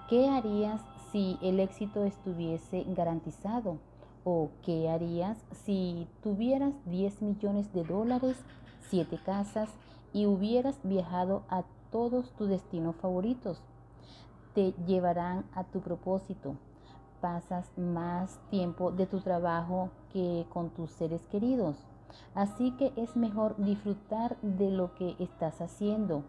¿qué 0.09 0.31
harías 0.31 0.81
si 1.13 1.37
el 1.43 1.61
éxito 1.61 2.05
estuviese 2.05 2.87
garantizado? 2.97 3.77
¿O 4.25 4.49
qué 4.63 4.89
harías 4.89 5.37
si 5.67 6.09
tuvieras 6.23 6.73
10 6.87 7.21
millones 7.21 7.71
de 7.75 7.85
dólares, 7.85 8.39
7 8.89 9.19
casas 9.27 9.69
y 10.15 10.25
hubieras 10.25 10.79
viajado 10.85 11.43
a 11.51 11.65
todos 11.93 12.31
tus 12.31 12.49
destinos 12.49 12.97
favoritos? 12.97 13.61
Te 14.55 14.73
llevarán 14.87 15.45
a 15.55 15.65
tu 15.65 15.81
propósito. 15.81 16.55
Pasas 17.21 17.67
más 17.77 18.41
tiempo 18.49 18.91
de 18.91 19.05
tu 19.05 19.21
trabajo 19.21 19.91
que 20.15 20.47
con 20.49 20.71
tus 20.71 20.93
seres 20.93 21.21
queridos. 21.31 21.77
Así 22.35 22.71
que 22.79 22.91
es 22.97 23.17
mejor 23.17 23.55
disfrutar 23.59 24.39
de 24.41 24.71
lo 24.71 24.95
que 24.95 25.15
estás 25.19 25.61
haciendo. 25.61 26.25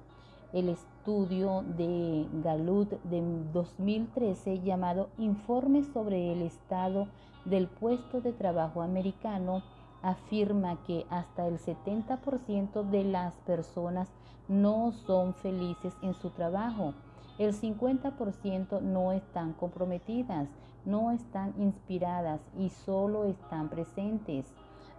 El 0.51 0.69
estudio 0.69 1.63
de 1.77 2.27
Galut 2.43 2.89
de 3.03 3.21
2013 3.53 4.61
llamado 4.61 5.09
Informe 5.19 5.83
sobre 5.83 6.33
el 6.33 6.41
estado 6.41 7.07
del 7.45 7.67
puesto 7.67 8.19
de 8.19 8.33
trabajo 8.33 8.81
americano 8.81 9.61
afirma 10.01 10.83
que 10.85 11.05
hasta 11.11 11.47
el 11.47 11.59
70% 11.59 12.83
de 12.89 13.03
las 13.03 13.35
personas 13.41 14.09
no 14.47 14.91
son 15.05 15.35
felices 15.35 15.93
en 16.01 16.15
su 16.15 16.31
trabajo. 16.31 16.95
El 17.37 17.53
50% 17.53 18.81
no 18.81 19.11
están 19.11 19.53
comprometidas, 19.53 20.49
no 20.83 21.11
están 21.11 21.53
inspiradas 21.59 22.41
y 22.57 22.69
solo 22.69 23.25
están 23.25 23.69
presentes. 23.69 24.51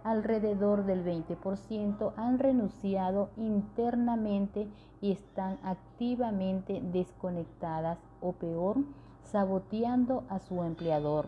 Alrededor 0.03 0.85
del 0.85 1.05
20% 1.05 2.13
han 2.17 2.39
renunciado 2.39 3.29
internamente 3.37 4.67
y 4.99 5.11
están 5.11 5.59
activamente 5.63 6.81
desconectadas 6.81 7.99
o 8.19 8.31
peor, 8.33 8.77
saboteando 9.23 10.23
a 10.27 10.39
su 10.39 10.63
empleador. 10.63 11.27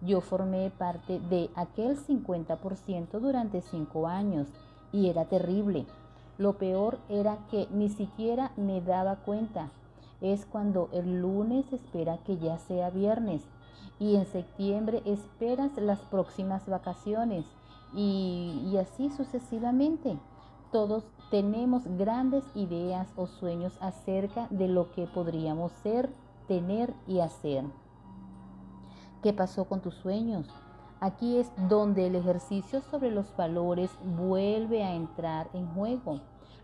Yo 0.00 0.22
formé 0.22 0.70
parte 0.70 1.20
de 1.20 1.50
aquel 1.54 1.98
50% 1.98 3.20
durante 3.20 3.60
cinco 3.60 4.06
años 4.06 4.48
y 4.90 5.10
era 5.10 5.26
terrible. 5.26 5.84
Lo 6.38 6.54
peor 6.54 6.98
era 7.10 7.36
que 7.50 7.68
ni 7.70 7.90
siquiera 7.90 8.52
me 8.56 8.80
daba 8.80 9.16
cuenta. 9.16 9.70
Es 10.22 10.46
cuando 10.46 10.88
el 10.92 11.20
lunes 11.20 11.70
espera 11.70 12.16
que 12.24 12.38
ya 12.38 12.56
sea 12.56 12.88
viernes 12.88 13.42
y 13.98 14.16
en 14.16 14.26
septiembre 14.26 15.02
esperas 15.04 15.76
las 15.76 16.00
próximas 16.00 16.66
vacaciones 16.66 17.44
y, 17.94 18.76
así 18.80 19.10
sucesivamente. 19.10 20.18
Todos 20.72 21.04
tenemos 21.30 21.82
grandes 21.96 22.44
ideas 22.54 23.08
o 23.16 23.26
sueños 23.26 23.76
acerca 23.80 24.48
de 24.50 24.68
lo 24.68 24.90
que 24.92 25.06
podríamos 25.06 25.72
ser, 25.82 26.10
tener 26.48 26.92
y 27.06 27.20
hacer. 27.20 27.64
¿Qué 29.22 29.32
pasó 29.32 29.66
con 29.66 29.80
tus 29.80 29.94
sueños? 29.94 30.46
Aquí 31.00 31.36
es 31.36 31.50
donde 31.68 32.06
el 32.06 32.16
ejercicio 32.16 32.80
sobre 32.80 33.10
los 33.10 33.34
valores 33.36 33.90
vuelve 34.16 34.82
a 34.82 34.94
entrar 34.94 35.48
en 35.52 35.66
juego. 35.74 36.20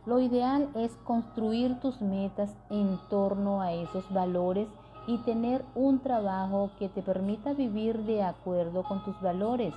Lo 0.07 0.19
ideal 0.19 0.71
es 0.75 0.97
construir 1.05 1.79
tus 1.81 2.01
metas 2.01 2.57
en 2.71 2.99
torno 3.09 3.61
a 3.61 3.73
esos 3.73 4.11
valores 4.13 4.69
y 5.07 5.19
tener 5.19 5.65
un 5.75 6.01
trabajo 6.01 6.71
que 6.79 6.89
te 6.89 7.03
permita 7.03 7.53
vivir 7.53 8.05
de 8.05 8.23
acuerdo 8.23 8.83
con 8.83 9.05
tus 9.05 9.21
valores. 9.21 9.75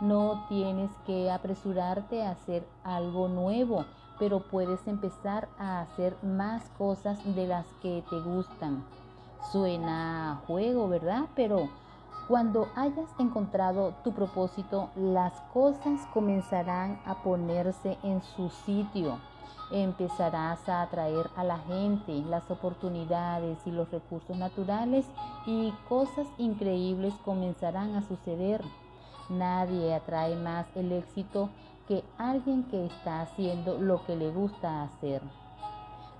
No 0.00 0.46
tienes 0.48 0.90
que 1.06 1.30
apresurarte 1.30 2.22
a 2.22 2.30
hacer 2.30 2.66
algo 2.84 3.28
nuevo, 3.28 3.84
pero 4.18 4.40
puedes 4.40 4.86
empezar 4.86 5.48
a 5.58 5.82
hacer 5.82 6.16
más 6.22 6.62
cosas 6.78 7.18
de 7.34 7.46
las 7.46 7.66
que 7.82 8.02
te 8.08 8.18
gustan. 8.20 8.82
Suena 9.52 10.32
a 10.32 10.36
juego, 10.46 10.88
¿verdad? 10.88 11.24
Pero 11.34 11.68
cuando 12.28 12.68
hayas 12.76 13.10
encontrado 13.18 13.92
tu 14.02 14.12
propósito, 14.12 14.88
las 14.94 15.32
cosas 15.52 16.00
comenzarán 16.14 16.98
a 17.04 17.22
ponerse 17.22 17.98
en 18.02 18.22
su 18.22 18.48
sitio. 18.48 19.18
Empezarás 19.70 20.68
a 20.68 20.82
atraer 20.82 21.28
a 21.36 21.44
la 21.44 21.58
gente, 21.58 22.22
las 22.28 22.50
oportunidades 22.50 23.58
y 23.66 23.70
los 23.70 23.90
recursos 23.90 24.36
naturales 24.36 25.04
y 25.44 25.72
cosas 25.88 26.26
increíbles 26.38 27.12
comenzarán 27.24 27.96
a 27.96 28.02
suceder. 28.02 28.62
Nadie 29.30 29.94
atrae 29.94 30.34
más 30.34 30.66
el 30.74 30.90
éxito 30.90 31.50
que 31.86 32.02
alguien 32.18 32.64
que 32.64 32.86
está 32.86 33.22
haciendo 33.22 33.78
lo 33.78 34.04
que 34.04 34.16
le 34.16 34.30
gusta 34.30 34.82
hacer. 34.82 35.22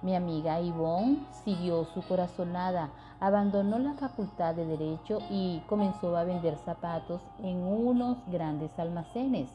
Mi 0.03 0.15
amiga 0.15 0.61
Yvonne 0.61 1.19
siguió 1.45 1.85
su 1.87 2.03
corazonada, 2.03 2.89
abandonó 3.19 3.81
la 3.81 3.95
facultad 3.95 4.55
de 4.55 4.65
derecho 4.65 5.19
y 5.29 5.61
comenzó 5.69 6.17
a 6.17 6.25
vender 6.25 6.57
zapatos 6.65 7.21
en 7.43 7.57
unos 7.65 8.17
grandes 8.29 8.79
almacenes. 8.79 9.51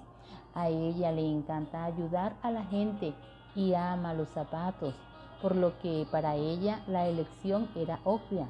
A 0.53 0.67
ella 0.67 1.13
le 1.13 1.25
encanta 1.25 1.85
ayudar 1.85 2.33
a 2.43 2.51
la 2.51 2.65
gente 2.65 3.13
y 3.55 3.73
ama 3.73 4.13
los 4.13 4.27
zapatos, 4.29 4.93
por 5.41 5.55
lo 5.55 5.79
que 5.79 6.05
para 6.11 6.35
ella 6.35 6.81
la 6.87 7.07
elección 7.07 7.69
era 7.73 7.99
obvia. 8.03 8.47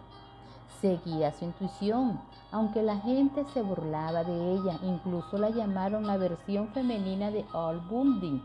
Seguía 0.82 1.32
su 1.32 1.46
intuición, 1.46 2.20
aunque 2.52 2.82
la 2.84 2.98
gente 2.98 3.46
se 3.54 3.62
burlaba 3.62 4.24
de 4.24 4.54
ella, 4.54 4.80
incluso 4.84 5.38
la 5.38 5.50
llamaron 5.50 6.08
la 6.08 6.18
versión 6.18 6.70
femenina 6.70 7.32
de 7.32 7.46
All 7.54 7.80
Bundy 7.90 8.42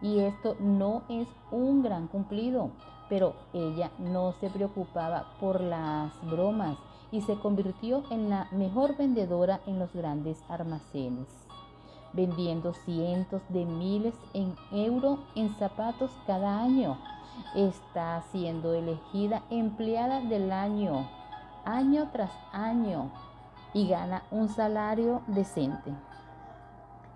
y 0.00 0.20
esto 0.20 0.56
no 0.60 1.02
es 1.08 1.26
un 1.50 1.82
gran 1.82 2.06
cumplido, 2.06 2.70
pero 3.08 3.34
ella 3.52 3.90
no 3.98 4.32
se 4.40 4.48
preocupaba 4.50 5.26
por 5.40 5.60
las 5.60 6.12
bromas 6.22 6.76
y 7.10 7.22
se 7.22 7.36
convirtió 7.36 8.04
en 8.10 8.30
la 8.30 8.46
mejor 8.52 8.96
vendedora 8.96 9.60
en 9.66 9.78
los 9.78 9.92
grandes 9.92 10.42
almacenes, 10.48 11.26
vendiendo 12.12 12.74
cientos 12.74 13.42
de 13.48 13.64
miles 13.64 14.14
en 14.34 14.54
euro 14.70 15.18
en 15.34 15.54
zapatos 15.56 16.10
cada 16.26 16.62
año. 16.62 16.98
Está 17.54 18.22
siendo 18.30 18.74
elegida 18.74 19.42
empleada 19.48 20.20
del 20.20 20.52
año, 20.52 21.08
año 21.64 22.08
tras 22.12 22.32
año, 22.52 23.10
y 23.78 23.86
gana 23.86 24.24
un 24.32 24.48
salario 24.48 25.22
decente. 25.28 25.94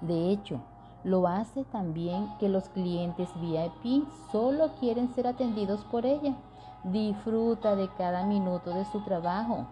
De 0.01 0.31
hecho, 0.31 0.61
lo 1.03 1.27
hace 1.27 1.65
también 1.65 2.29
que 2.39 2.49
los 2.49 2.69
clientes 2.69 3.29
VIP 3.41 4.07
solo 4.31 4.71
quieren 4.79 5.13
ser 5.13 5.27
atendidos 5.27 5.85
por 5.87 6.07
ella. 6.07 6.37
Disfruta 6.85 7.75
de 7.75 7.89
cada 7.99 8.25
minuto 8.25 8.71
de 8.71 8.85
su 8.85 9.01
trabajo. 9.01 9.67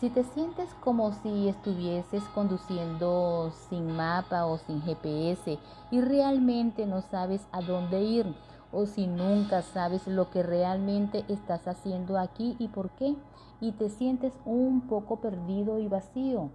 Si 0.00 0.08
te 0.08 0.24
sientes 0.24 0.74
como 0.82 1.12
si 1.12 1.48
estuvieses 1.48 2.22
conduciendo 2.34 3.52
sin 3.68 3.94
mapa 3.94 4.46
o 4.46 4.56
sin 4.56 4.80
GPS 4.82 5.58
y 5.90 6.00
realmente 6.00 6.86
no 6.86 7.02
sabes 7.02 7.46
a 7.52 7.60
dónde 7.60 8.02
ir, 8.02 8.34
o 8.74 8.86
si 8.86 9.06
nunca 9.06 9.62
sabes 9.62 10.06
lo 10.06 10.30
que 10.30 10.42
realmente 10.42 11.24
estás 11.28 11.66
haciendo 11.68 12.18
aquí 12.18 12.56
y 12.58 12.68
por 12.68 12.90
qué, 12.90 13.14
y 13.60 13.72
te 13.72 13.88
sientes 13.88 14.32
un 14.44 14.82
poco 14.82 15.20
perdido 15.20 15.78
y 15.78 15.88
vacío, 15.88 16.50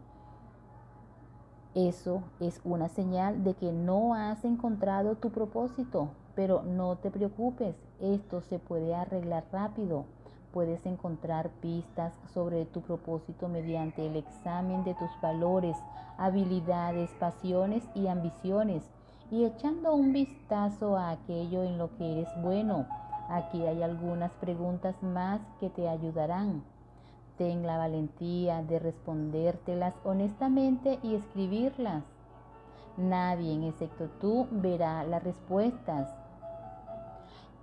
eso 1.76 2.24
es 2.40 2.60
una 2.64 2.90
señal 2.90 3.44
de 3.44 3.54
que 3.54 3.72
no 3.72 4.16
has 4.16 4.44
encontrado 4.44 5.16
tu 5.16 5.30
propósito, 5.30 6.10
pero 6.36 6.64
no 6.64 6.98
te 6.98 7.12
preocupes, 7.12 7.76
esto 8.02 8.42
se 8.42 8.60
puede 8.60 8.96
arreglar 8.96 9.46
rápido. 9.52 10.06
Puedes 10.52 10.84
encontrar 10.88 11.52
pistas 11.62 12.12
sobre 12.34 12.66
tu 12.66 12.82
propósito 12.82 13.48
mediante 13.48 14.08
el 14.08 14.16
examen 14.16 14.84
de 14.84 14.96
tus 14.96 15.12
valores, 15.22 15.78
habilidades, 16.18 17.12
pasiones 17.20 17.84
y 17.94 18.08
ambiciones 18.08 18.84
y 19.32 19.46
echando 19.46 19.94
un 19.94 20.14
vistazo 20.14 20.98
a 20.98 21.12
aquello 21.12 21.64
en 21.64 21.78
lo 21.78 21.96
que 21.98 22.14
eres 22.14 22.30
bueno. 22.42 22.86
Aquí 23.30 23.66
hay 23.66 23.84
algunas 23.84 24.32
preguntas 24.34 24.96
más 25.04 25.40
que 25.60 25.70
te 25.70 25.88
ayudarán. 25.88 26.64
Ten 27.38 27.66
la 27.66 27.78
valentía 27.78 28.64
de 28.64 28.80
respondértelas 28.80 29.94
honestamente 30.04 31.00
y 31.04 31.16
escribirlas. 31.16 32.04
Nadie, 32.98 33.68
excepto 33.68 34.10
tú, 34.20 34.48
verá 34.52 35.04
las 35.04 35.24
respuestas. 35.24 36.10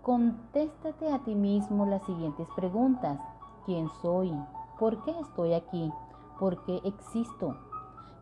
Contéstate 0.03 1.13
a 1.13 1.19
ti 1.19 1.35
mismo 1.35 1.85
las 1.85 2.03
siguientes 2.05 2.47
preguntas. 2.55 3.19
¿Quién 3.67 3.89
soy? 4.01 4.33
¿Por 4.79 5.03
qué 5.05 5.11
estoy 5.19 5.53
aquí? 5.53 5.93
¿Por 6.39 6.65
qué 6.65 6.81
existo? 6.85 7.57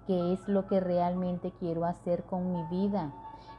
¿Qué 0.06 0.32
es 0.32 0.48
lo 0.48 0.66
que 0.66 0.80
realmente 0.80 1.52
quiero 1.60 1.84
hacer 1.84 2.24
con 2.24 2.52
mi 2.52 2.62
vida? 2.64 3.12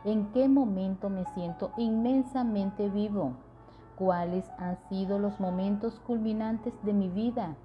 ¿En 0.05 0.27
qué 0.33 0.47
momento 0.47 1.09
me 1.09 1.25
siento 1.33 1.71
inmensamente 1.77 2.89
vivo? 2.89 3.31
¿Cuáles 3.95 4.47
han 4.59 4.77
sido 4.88 5.17
los 5.17 5.39
momentos 5.39 6.00
culminantes 6.05 6.75
de 6.83 6.93
mi 6.93 7.09
vida? 7.09 7.55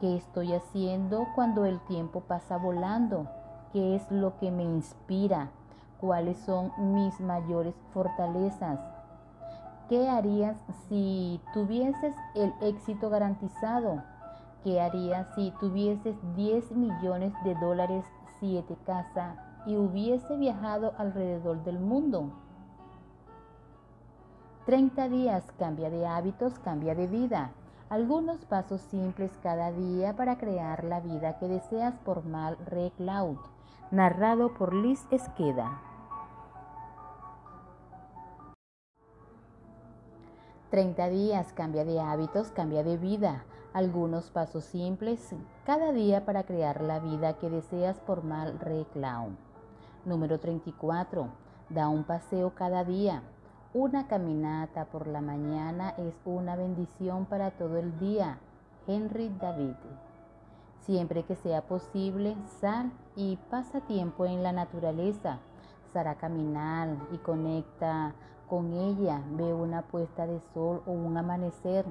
¿Qué 0.00 0.16
estoy 0.16 0.54
haciendo 0.54 1.26
cuando 1.34 1.66
el 1.66 1.78
tiempo 1.80 2.20
pasa 2.20 2.56
volando? 2.56 3.28
¿Qué 3.74 3.96
es 3.96 4.10
lo 4.10 4.38
que 4.38 4.50
me 4.50 4.62
inspira? 4.62 5.50
¿Cuáles 6.00 6.38
son 6.38 6.72
mis 6.94 7.20
mayores 7.20 7.74
fortalezas? 7.92 8.80
¿Qué 9.90 10.08
harías 10.08 10.56
si 10.88 11.38
tuvieses 11.52 12.14
el 12.34 12.54
éxito 12.62 13.10
garantizado? 13.10 14.02
¿Qué 14.62 14.80
harías 14.80 15.26
si 15.34 15.52
tuvieses 15.60 16.16
10 16.34 16.72
millones 16.72 17.34
de 17.44 17.54
dólares, 17.56 18.06
7 18.40 18.74
casas 18.86 19.43
y 19.66 19.76
hubiese 19.76 20.36
viajado 20.36 20.94
alrededor 20.98 21.62
del 21.64 21.78
mundo? 21.78 22.30
30 24.66 25.08
días, 25.08 25.44
cambia 25.58 25.90
de 25.90 26.06
hábitos, 26.06 26.58
cambia 26.58 26.94
de 26.94 27.06
vida. 27.06 27.50
Algunos 27.90 28.44
pasos 28.46 28.80
simples 28.80 29.30
cada 29.42 29.70
día 29.70 30.16
para 30.16 30.38
crear 30.38 30.84
la 30.84 31.00
vida 31.00 31.38
que 31.38 31.48
deseas 31.48 31.94
por 31.98 32.24
Mal 32.24 32.56
Recloud, 32.66 33.36
narrado 33.90 34.54
por 34.54 34.72
Liz 34.72 35.06
Esqueda. 35.10 35.80
30 40.70 41.08
días, 41.08 41.52
cambia 41.52 41.84
de 41.84 42.00
hábitos, 42.00 42.50
cambia 42.50 42.82
de 42.82 42.96
vida. 42.96 43.44
Algunos 43.74 44.30
pasos 44.30 44.64
simples 44.64 45.34
cada 45.64 45.92
día 45.92 46.24
para 46.24 46.42
crear 46.44 46.80
la 46.80 47.00
vida 47.00 47.34
que 47.34 47.50
deseas 47.50 48.00
por 48.00 48.24
Mal 48.24 48.58
Recloud. 48.58 49.34
Número 50.04 50.38
34. 50.38 51.28
Da 51.70 51.88
un 51.88 52.04
paseo 52.04 52.54
cada 52.54 52.84
día. 52.84 53.22
Una 53.72 54.06
caminata 54.06 54.84
por 54.84 55.06
la 55.06 55.22
mañana 55.22 55.94
es 55.96 56.14
una 56.26 56.56
bendición 56.56 57.24
para 57.24 57.52
todo 57.52 57.78
el 57.78 57.98
día. 57.98 58.38
Henry 58.86 59.34
David. 59.40 59.76
Siempre 60.80 61.22
que 61.22 61.36
sea 61.36 61.62
posible, 61.62 62.36
sal 62.60 62.92
y 63.16 63.38
pasa 63.48 63.80
tiempo 63.80 64.26
en 64.26 64.42
la 64.42 64.52
naturaleza. 64.52 65.38
Sal 65.94 66.06
a 66.06 66.16
caminar 66.16 66.98
y 67.10 67.16
conecta 67.18 68.12
con 68.46 68.74
ella. 68.74 69.22
Ve 69.30 69.54
una 69.54 69.80
puesta 69.82 70.26
de 70.26 70.38
sol 70.52 70.82
o 70.84 70.92
un 70.92 71.16
amanecer. 71.16 71.86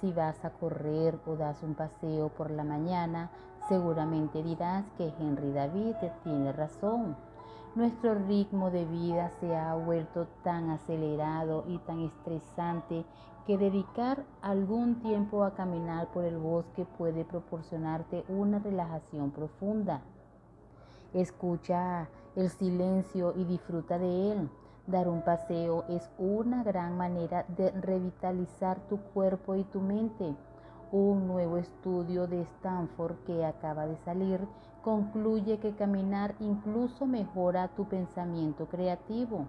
Si 0.00 0.12
vas 0.12 0.44
a 0.44 0.50
correr 0.50 1.18
o 1.26 1.34
das 1.34 1.60
un 1.64 1.74
paseo 1.74 2.28
por 2.28 2.52
la 2.52 2.62
mañana, 2.62 3.30
seguramente 3.68 4.44
dirás 4.44 4.84
que 4.96 5.12
Henry 5.18 5.50
David 5.50 5.96
tiene 6.22 6.52
razón. 6.52 7.16
Nuestro 7.74 8.14
ritmo 8.14 8.70
de 8.70 8.84
vida 8.86 9.30
se 9.40 9.54
ha 9.54 9.74
vuelto 9.74 10.26
tan 10.42 10.70
acelerado 10.70 11.64
y 11.68 11.78
tan 11.78 12.00
estresante 12.00 13.04
que 13.46 13.58
dedicar 13.58 14.24
algún 14.42 15.00
tiempo 15.00 15.44
a 15.44 15.54
caminar 15.54 16.08
por 16.08 16.24
el 16.24 16.38
bosque 16.38 16.86
puede 16.96 17.24
proporcionarte 17.24 18.24
una 18.28 18.58
relajación 18.58 19.30
profunda. 19.30 20.02
Escucha 21.12 22.08
el 22.36 22.50
silencio 22.50 23.32
y 23.36 23.44
disfruta 23.44 23.98
de 23.98 24.32
él. 24.32 24.50
Dar 24.86 25.08
un 25.08 25.22
paseo 25.22 25.84
es 25.88 26.10
una 26.18 26.64
gran 26.64 26.96
manera 26.96 27.44
de 27.48 27.70
revitalizar 27.70 28.80
tu 28.88 28.98
cuerpo 28.98 29.54
y 29.54 29.64
tu 29.64 29.80
mente. 29.80 30.34
Un 30.90 31.26
nuevo 31.26 31.58
estudio 31.58 32.26
de 32.26 32.42
Stanford 32.42 33.16
que 33.26 33.44
acaba 33.44 33.86
de 33.86 33.98
salir 33.98 34.40
concluye 34.82 35.58
que 35.58 35.74
caminar 35.74 36.34
incluso 36.40 37.06
mejora 37.06 37.68
tu 37.68 37.84
pensamiento 37.86 38.66
creativo. 38.66 39.46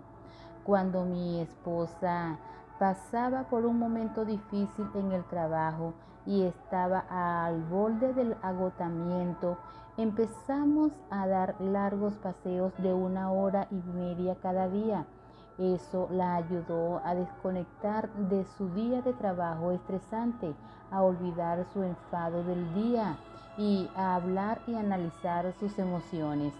Cuando 0.63 1.05
mi 1.05 1.39
esposa 1.39 2.37
pasaba 2.77 3.43
por 3.43 3.65
un 3.65 3.79
momento 3.79 4.25
difícil 4.25 4.87
en 4.95 5.11
el 5.11 5.23
trabajo 5.25 5.93
y 6.25 6.43
estaba 6.43 7.05
al 7.09 7.63
borde 7.63 8.13
del 8.13 8.35
agotamiento, 8.41 9.57
empezamos 9.97 10.91
a 11.09 11.27
dar 11.27 11.55
largos 11.59 12.13
paseos 12.15 12.73
de 12.77 12.93
una 12.93 13.31
hora 13.31 13.67
y 13.71 13.81
media 13.93 14.35
cada 14.41 14.69
día. 14.69 15.05
Eso 15.57 16.07
la 16.11 16.35
ayudó 16.35 17.01
a 17.03 17.15
desconectar 17.15 18.09
de 18.13 18.45
su 18.57 18.69
día 18.69 19.01
de 19.01 19.13
trabajo 19.13 19.71
estresante, 19.71 20.53
a 20.89 21.01
olvidar 21.01 21.65
su 21.73 21.83
enfado 21.83 22.43
del 22.43 22.73
día 22.73 23.17
y 23.57 23.89
a 23.95 24.15
hablar 24.15 24.61
y 24.67 24.75
analizar 24.75 25.53
sus 25.59 25.77
emociones. 25.79 26.53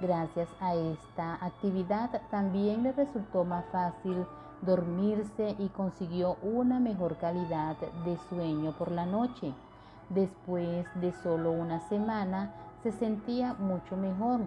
Gracias 0.00 0.48
a 0.60 0.74
esta 0.74 1.34
actividad 1.44 2.22
también 2.30 2.84
le 2.84 2.92
resultó 2.92 3.44
más 3.44 3.64
fácil 3.72 4.24
dormirse 4.62 5.56
y 5.58 5.68
consiguió 5.68 6.36
una 6.42 6.80
mejor 6.80 7.16
calidad 7.16 7.76
de 8.04 8.16
sueño 8.28 8.72
por 8.72 8.90
la 8.92 9.06
noche. 9.06 9.52
Después 10.08 10.86
de 11.00 11.12
solo 11.22 11.52
una 11.52 11.80
semana 11.88 12.52
se 12.82 12.92
sentía 12.92 13.54
mucho 13.54 13.96
mejor. 13.96 14.40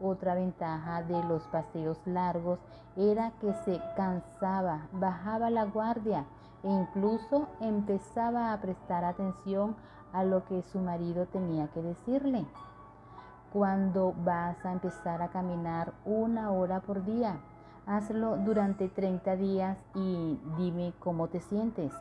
Otra 0.00 0.34
ventaja 0.34 1.02
de 1.02 1.22
los 1.24 1.42
paseos 1.44 1.98
largos 2.04 2.58
era 2.96 3.32
que 3.40 3.52
se 3.64 3.80
cansaba, 3.96 4.88
bajaba 4.92 5.50
la 5.50 5.64
guardia 5.64 6.24
e 6.62 6.68
incluso 6.68 7.48
empezaba 7.60 8.52
a 8.52 8.60
prestar 8.60 9.04
atención 9.04 9.76
a 10.12 10.24
lo 10.24 10.44
que 10.44 10.62
su 10.62 10.78
marido 10.78 11.26
tenía 11.26 11.68
que 11.68 11.82
decirle. 11.82 12.46
Cuando 13.52 14.14
vas 14.24 14.64
a 14.64 14.72
empezar 14.72 15.22
a 15.22 15.28
caminar 15.28 15.92
una 16.04 16.50
hora 16.50 16.80
por 16.80 17.04
día, 17.04 17.40
hazlo 17.86 18.36
durante 18.36 18.88
30 18.88 19.36
días 19.36 19.78
y 19.94 20.38
dime 20.58 20.92
cómo 20.98 21.28
te 21.28 21.40
sientes. 21.40 21.92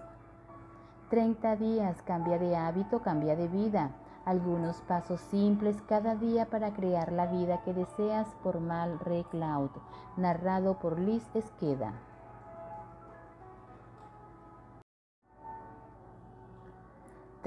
30 1.09 1.55
días, 1.55 2.01
cambia 2.01 2.37
de 2.37 2.57
hábito, 2.57 3.01
cambia 3.01 3.35
de 3.35 3.47
vida. 3.47 3.91
Algunos 4.25 4.75
pasos 4.81 5.21
simples 5.21 5.77
cada 5.87 6.15
día 6.15 6.47
para 6.47 6.73
crear 6.73 7.13
la 7.13 7.27
vida 7.27 7.61
que 7.63 7.73
deseas 7.73 8.27
por 8.43 8.59
Mal 8.59 8.99
Recloud, 8.99 9.69
narrado 10.17 10.79
por 10.79 10.99
Liz 10.99 11.23
Esqueda. 11.33 11.93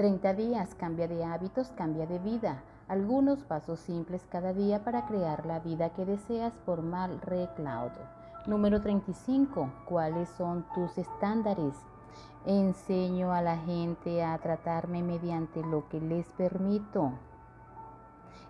30 0.01 0.33
días, 0.33 0.73
cambia 0.73 1.07
de 1.07 1.23
hábitos, 1.23 1.67
cambia 1.77 2.07
de 2.07 2.17
vida. 2.17 2.63
Algunos 2.87 3.43
pasos 3.43 3.79
simples 3.81 4.25
cada 4.31 4.51
día 4.51 4.83
para 4.83 5.05
crear 5.05 5.45
la 5.45 5.59
vida 5.59 5.91
que 5.91 6.05
deseas 6.05 6.53
por 6.65 6.81
Mal 6.81 7.21
Recloud. 7.21 7.91
Número 8.47 8.81
35. 8.81 9.69
¿Cuáles 9.85 10.27
son 10.29 10.65
tus 10.73 10.97
estándares? 10.97 11.75
Enseño 12.47 13.31
a 13.31 13.43
la 13.43 13.57
gente 13.57 14.23
a 14.23 14.35
tratarme 14.39 15.03
mediante 15.03 15.61
lo 15.61 15.87
que 15.87 16.01
les 16.01 16.25
permito. 16.29 17.11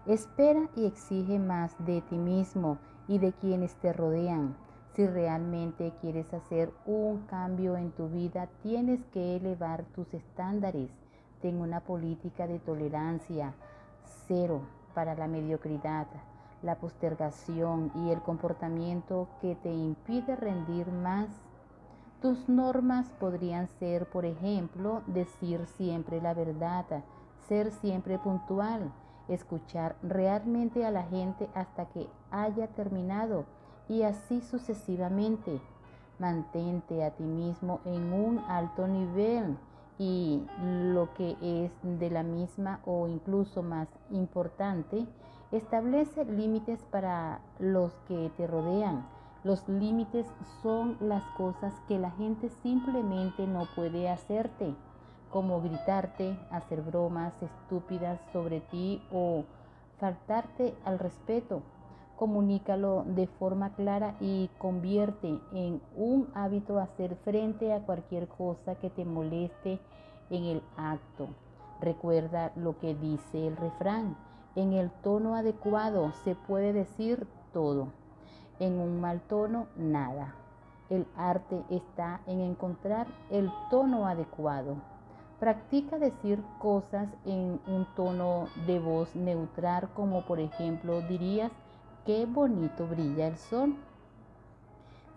Espera 0.06 0.70
y 0.78 0.86
exige 0.86 1.38
más 1.38 1.76
de 1.80 2.00
ti 2.00 2.16
mismo 2.16 2.78
y 3.10 3.18
de 3.18 3.34
quienes 3.34 3.76
te 3.76 3.92
rodean. 3.92 4.56
Si 4.94 5.06
realmente 5.06 5.92
quieres 6.00 6.34
hacer 6.34 6.72
un 6.86 7.26
cambio 7.28 7.76
en 7.76 7.92
tu 7.92 8.08
vida, 8.08 8.48
tienes 8.64 9.04
que 9.08 9.36
elevar 9.36 9.84
tus 9.94 10.14
estándares. 10.14 11.01
Ten 11.42 11.60
una 11.60 11.80
política 11.80 12.46
de 12.46 12.60
tolerancia 12.60 13.54
cero 14.28 14.62
para 14.94 15.16
la 15.16 15.28
mediocridad, 15.28 16.06
la 16.62 16.76
postergación 16.76 17.92
y 17.96 18.12
el 18.12 18.22
comportamiento 18.22 19.28
que 19.42 19.56
te 19.56 19.74
impide 19.74 20.36
rendir 20.36 20.92
más. 20.92 21.30
Tus 22.22 22.48
normas 22.48 23.08
podrían 23.20 23.68
ser, 23.80 24.06
por 24.06 24.26
ejemplo, 24.26 25.02
decir 25.08 25.66
siempre 25.66 26.22
la 26.22 26.36
verdad, 26.36 26.86
ser 27.48 27.72
siempre 27.72 28.20
puntual, 28.20 28.92
escuchar 29.28 29.96
realmente 30.04 30.86
a 30.86 30.92
la 30.92 31.04
gente 31.04 31.50
hasta 31.56 31.86
que 31.86 32.08
haya 32.30 32.68
terminado 32.68 33.46
y 33.90 34.04
así 34.04 34.42
sucesivamente. 34.42 35.60
Mantente 36.20 37.04
a 37.04 37.10
ti 37.10 37.24
mismo 37.24 37.80
en 37.84 38.14
un 38.14 38.38
alto 38.48 38.88
nivel 38.88 39.58
y 40.02 40.42
lo 40.64 41.14
que 41.14 41.38
es 41.44 41.72
de 41.84 42.10
la 42.10 42.24
misma 42.24 42.80
o 42.88 43.08
incluso 43.08 43.62
más 43.62 43.88
importante, 44.10 45.06
establece 45.52 46.26
límites 46.26 46.80
para 46.90 47.40
los 47.60 47.92
que 48.08 48.32
te 48.36 48.48
rodean. 48.48 49.06
Los 49.44 49.70
límites 49.70 50.26
son 50.64 50.98
las 51.02 51.24
cosas 51.38 51.76
que 51.88 52.00
la 52.00 52.10
gente 52.10 52.50
simplemente 52.64 53.46
no 53.46 53.68
puede 53.76 54.10
hacerte, 54.10 54.74
como 55.30 55.62
gritarte, 55.62 56.36
hacer 56.50 56.82
bromas 56.82 57.34
estúpidas 57.40 58.20
sobre 58.34 58.60
ti 58.60 59.04
o 59.14 59.44
faltarte 60.00 60.74
al 60.84 60.98
respeto. 60.98 61.62
Comunícalo 62.22 63.04
de 63.08 63.26
forma 63.26 63.74
clara 63.74 64.16
y 64.20 64.52
convierte 64.60 65.40
en 65.54 65.82
un 65.96 66.28
hábito 66.36 66.80
hacer 66.80 67.16
frente 67.24 67.74
a 67.74 67.80
cualquier 67.80 68.28
cosa 68.28 68.76
que 68.76 68.92
te 68.92 69.06
moleste 69.06 69.80
en 70.30 70.44
el 70.44 70.62
acto. 70.78 71.30
Recuerda 71.80 72.52
lo 72.56 72.78
que 72.78 72.94
dice 72.94 73.48
el 73.48 73.58
refrán. 73.58 74.16
En 74.54 74.74
el 74.74 74.92
tono 75.02 75.34
adecuado 75.34 76.12
se 76.24 76.36
puede 76.36 76.74
decir 76.74 77.26
todo. 77.54 77.88
En 78.60 78.74
un 78.74 79.02
mal 79.02 79.22
tono, 79.22 79.66
nada. 79.76 80.36
El 80.92 81.08
arte 81.18 81.64
está 81.72 82.22
en 82.28 82.42
encontrar 82.42 83.08
el 83.32 83.52
tono 83.72 84.06
adecuado. 84.06 84.76
Practica 85.40 85.98
decir 85.98 86.40
cosas 86.60 87.10
en 87.26 87.60
un 87.66 87.88
tono 87.96 88.46
de 88.68 88.80
voz 88.80 89.16
neutral, 89.16 89.90
como 89.96 90.22
por 90.22 90.40
ejemplo 90.40 91.02
dirías, 91.02 91.52
qué 92.12 92.26
bonito 92.26 92.86
brilla 92.88 93.28
el 93.28 93.38
sol. 93.38 93.74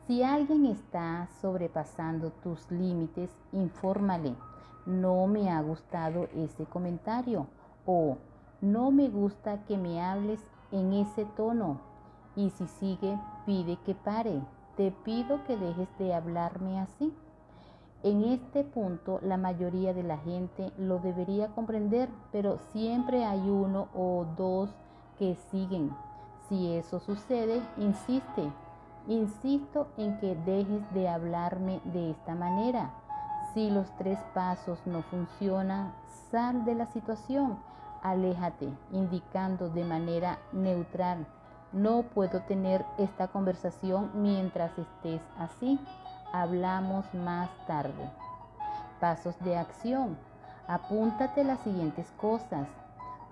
Si 0.06 0.22
alguien 0.22 0.64
está 0.66 1.28
sobrepasando 1.40 2.30
tus 2.30 2.70
límites, 2.70 3.30
infórmale. 3.50 4.36
No 4.86 5.26
me 5.26 5.50
ha 5.50 5.60
gustado 5.60 6.28
ese 6.36 6.66
comentario 6.66 7.48
o 7.84 8.18
no 8.60 8.92
me 8.92 9.08
gusta 9.08 9.64
que 9.64 9.76
me 9.76 10.00
hables 10.00 10.38
en 10.70 10.92
ese 10.92 11.24
tono. 11.36 11.80
Y 12.36 12.50
si 12.50 12.68
sigue, 12.68 13.18
pide 13.44 13.76
que 13.84 13.96
pare. 13.96 14.40
Te 14.76 14.92
pido 14.92 15.42
que 15.46 15.56
dejes 15.56 15.88
de 15.98 16.14
hablarme 16.14 16.78
así. 16.78 17.12
En 18.04 18.22
este 18.22 18.62
punto 18.62 19.18
la 19.20 19.36
mayoría 19.36 19.94
de 19.94 20.04
la 20.04 20.18
gente 20.18 20.70
lo 20.78 21.00
debería 21.00 21.48
comprender, 21.48 22.08
pero 22.30 22.58
siempre 22.72 23.24
hay 23.24 23.50
uno 23.50 23.88
o 23.96 24.26
dos 24.36 24.70
que 25.18 25.34
siguen 25.50 25.90
si 26.48 26.74
eso 26.74 27.00
sucede, 27.00 27.62
insiste. 27.78 28.50
Insisto 29.06 29.88
en 29.96 30.18
que 30.18 30.34
dejes 30.34 30.82
de 30.94 31.08
hablarme 31.08 31.80
de 31.84 32.10
esta 32.10 32.34
manera. 32.34 32.90
Si 33.52 33.70
los 33.70 33.90
tres 33.96 34.18
pasos 34.32 34.78
no 34.86 35.02
funcionan, 35.02 35.92
sal 36.30 36.64
de 36.64 36.74
la 36.74 36.86
situación. 36.86 37.58
Aléjate, 38.02 38.68
indicando 38.92 39.68
de 39.68 39.84
manera 39.84 40.38
neutral. 40.52 41.26
No 41.72 42.02
puedo 42.02 42.40
tener 42.42 42.84
esta 42.98 43.28
conversación 43.28 44.10
mientras 44.14 44.70
estés 44.78 45.20
así. 45.38 45.78
Hablamos 46.32 47.12
más 47.14 47.50
tarde. 47.66 48.10
Pasos 49.00 49.34
de 49.40 49.56
acción. 49.56 50.16
Apúntate 50.66 51.44
las 51.44 51.60
siguientes 51.60 52.10
cosas 52.16 52.68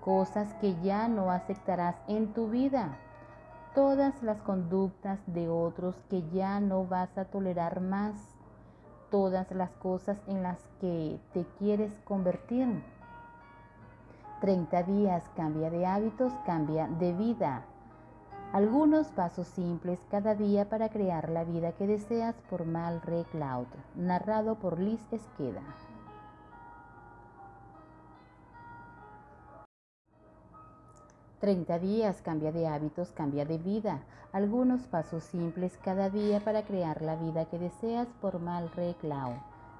cosas 0.03 0.53
que 0.55 0.75
ya 0.81 1.07
no 1.07 1.31
aceptarás 1.31 1.95
en 2.07 2.33
tu 2.33 2.49
vida, 2.49 2.97
todas 3.73 4.21
las 4.21 4.41
conductas 4.41 5.19
de 5.27 5.47
otros 5.47 5.95
que 6.09 6.23
ya 6.29 6.59
no 6.59 6.85
vas 6.85 7.17
a 7.17 7.25
tolerar 7.25 7.79
más, 7.79 8.15
todas 9.09 9.49
las 9.51 9.71
cosas 9.71 10.17
en 10.27 10.43
las 10.43 10.59
que 10.81 11.19
te 11.33 11.45
quieres 11.57 11.93
convertir. 12.03 12.83
30 14.41 14.83
días 14.83 15.23
cambia 15.37 15.69
de 15.69 15.85
hábitos, 15.85 16.33
cambia 16.45 16.87
de 16.87 17.13
vida. 17.13 17.63
Algunos 18.51 19.07
pasos 19.07 19.47
simples 19.47 19.99
cada 20.11 20.35
día 20.35 20.67
para 20.67 20.89
crear 20.89 21.29
la 21.29 21.45
vida 21.45 21.71
que 21.71 21.87
deseas 21.87 22.35
por 22.49 22.65
Mal 22.65 23.01
Cloud, 23.31 23.67
narrado 23.95 24.55
por 24.55 24.79
Liz 24.79 25.01
Esqueda. 25.11 25.61
30 31.43 31.77
días, 31.79 32.21
cambia 32.21 32.53
de 32.53 32.69
hábitos, 32.69 33.11
cambia 33.11 33.43
de 33.43 33.57
vida. 33.57 33.99
Algunos 34.31 34.87
pasos 34.87 35.25
simples 35.25 35.77
cada 35.83 36.09
día 36.09 36.39
para 36.39 36.63
crear 36.63 37.01
la 37.01 37.17
vida 37.17 37.43
que 37.43 37.59
deseas 37.59 38.07
por 38.21 38.39
Mal 38.39 38.71
Reclao. 38.71 39.33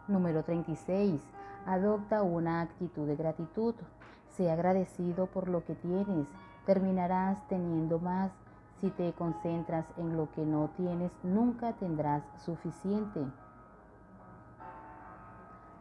Número 0.10 0.44
36. 0.44 1.22
Adopta 1.66 2.22
una 2.22 2.60
actitud 2.60 3.08
de 3.08 3.16
gratitud. 3.16 3.76
Sé 4.36 4.52
agradecido 4.52 5.28
por 5.28 5.48
lo 5.48 5.64
que 5.64 5.74
tienes. 5.76 6.28
Terminarás 6.66 7.48
teniendo 7.48 7.98
más. 7.98 8.34
Si 8.82 8.90
te 8.90 9.14
concentras 9.14 9.86
en 9.96 10.18
lo 10.18 10.30
que 10.34 10.46
no 10.46 10.70
tienes, 10.76 11.14
nunca 11.24 11.72
tendrás 11.72 12.24
suficiente. 12.44 13.22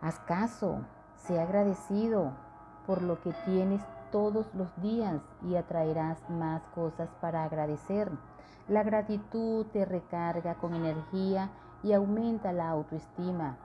Haz 0.01 0.21
caso. 0.29 0.83
Sé 1.16 1.40
agradecido 1.40 2.31
por 2.87 3.03
lo 3.03 3.21
que 3.21 3.33
tienes 3.45 3.83
todos 4.12 4.46
los 4.55 4.68
días 4.81 5.20
y 5.42 5.57
atraerás 5.57 6.18
más 6.31 6.62
cosas 6.75 7.09
para 7.20 7.42
agradecer. 7.42 8.12
La 8.68 8.85
gratitud 8.85 9.66
te 9.72 9.85
recarga 9.85 10.55
con 10.55 10.75
energía 10.75 11.51
y 11.83 11.92
aumenta 11.94 12.53
la 12.53 12.68
autoestima. 12.68 13.57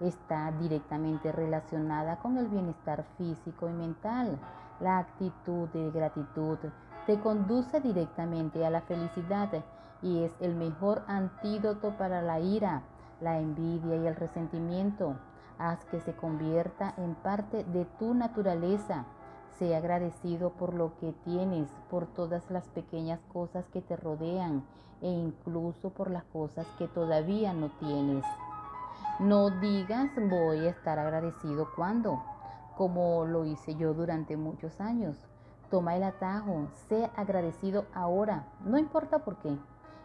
Está 0.00 0.50
directamente 0.52 1.30
relacionada 1.30 2.16
con 2.16 2.38
el 2.38 2.48
bienestar 2.48 3.04
físico 3.16 3.68
y 3.68 3.72
mental. 3.72 4.40
La 4.80 4.98
actitud 4.98 5.68
de 5.68 5.90
gratitud 5.90 6.58
te 7.06 7.20
conduce 7.20 7.80
directamente 7.80 8.64
a 8.66 8.70
la 8.70 8.80
felicidad 8.80 9.50
y 10.02 10.24
es 10.24 10.32
el 10.40 10.56
mejor 10.56 11.02
antídoto 11.06 11.90
para 11.98 12.22
la 12.22 12.40
ira, 12.40 12.82
la 13.20 13.38
envidia 13.38 13.96
y 13.96 14.06
el 14.06 14.16
resentimiento. 14.16 15.16
Haz 15.58 15.84
que 15.84 16.00
se 16.00 16.14
convierta 16.14 16.94
en 16.96 17.14
parte 17.16 17.64
de 17.64 17.84
tu 17.98 18.14
naturaleza 18.14 19.04
Sé 19.58 19.76
agradecido 19.76 20.50
por 20.50 20.74
lo 20.74 20.96
que 20.98 21.12
tienes, 21.24 21.68
por 21.90 22.06
todas 22.06 22.50
las 22.50 22.66
pequeñas 22.68 23.20
cosas 23.32 23.68
que 23.68 23.82
te 23.82 23.96
rodean 23.96 24.64
e 25.02 25.08
incluso 25.08 25.90
por 25.90 26.10
las 26.10 26.24
cosas 26.24 26.66
que 26.78 26.88
todavía 26.88 27.52
no 27.52 27.68
tienes. 27.78 28.24
No 29.18 29.50
digas 29.50 30.10
voy 30.16 30.66
a 30.66 30.70
estar 30.70 30.98
agradecido 30.98 31.68
cuando, 31.76 32.22
como 32.76 33.26
lo 33.26 33.44
hice 33.44 33.74
yo 33.74 33.92
durante 33.92 34.36
muchos 34.36 34.80
años. 34.80 35.16
Toma 35.70 35.96
el 35.96 36.04
atajo, 36.04 36.68
sé 36.88 37.10
agradecido 37.16 37.84
ahora, 37.94 38.46
no 38.64 38.78
importa 38.78 39.18
por 39.18 39.36
qué, 39.36 39.56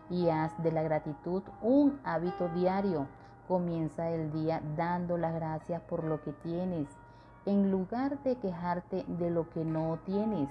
y 0.09 0.29
haz 0.29 0.51
de 0.61 0.71
la 0.71 0.83
gratitud 0.83 1.43
un 1.61 1.99
hábito 2.03 2.49
diario. 2.49 3.07
Comienza 3.47 4.09
el 4.09 4.31
día 4.31 4.61
dando 4.75 5.17
las 5.17 5.33
gracias 5.33 5.81
por 5.83 6.03
lo 6.03 6.21
que 6.21 6.33
tienes 6.33 6.87
en 7.45 7.71
lugar 7.71 8.21
de 8.23 8.35
quejarte 8.37 9.05
de 9.07 9.29
lo 9.29 9.49
que 9.49 9.63
no 9.63 9.99
tienes. 10.05 10.49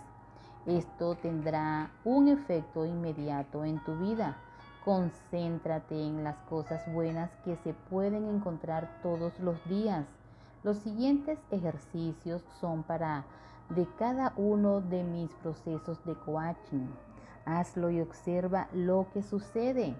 Esto 0.66 1.14
tendrá 1.16 1.90
un 2.04 2.28
efecto 2.28 2.85
inmediato 2.87 3.64
en 3.64 3.83
tu 3.85 3.96
vida. 3.98 4.37
Concéntrate 4.85 5.94
en 5.94 6.24
las 6.24 6.37
cosas 6.48 6.83
buenas 6.92 7.30
que 7.44 7.57
se 7.57 7.74
pueden 7.74 8.28
encontrar 8.28 9.00
todos 9.02 9.38
los 9.40 9.62
días. 9.68 10.07
Los 10.62 10.78
siguientes 10.78 11.38
ejercicios 11.50 12.42
son 12.61 12.83
para 12.83 13.24
de 13.70 13.87
cada 13.98 14.33
uno 14.37 14.80
de 14.80 15.02
mis 15.02 15.30
procesos 15.35 16.02
de 16.04 16.14
coaching. 16.14 16.87
Hazlo 17.44 17.90
y 17.90 18.00
observa 18.00 18.68
lo 18.72 19.07
que 19.12 19.22
sucede. 19.22 19.94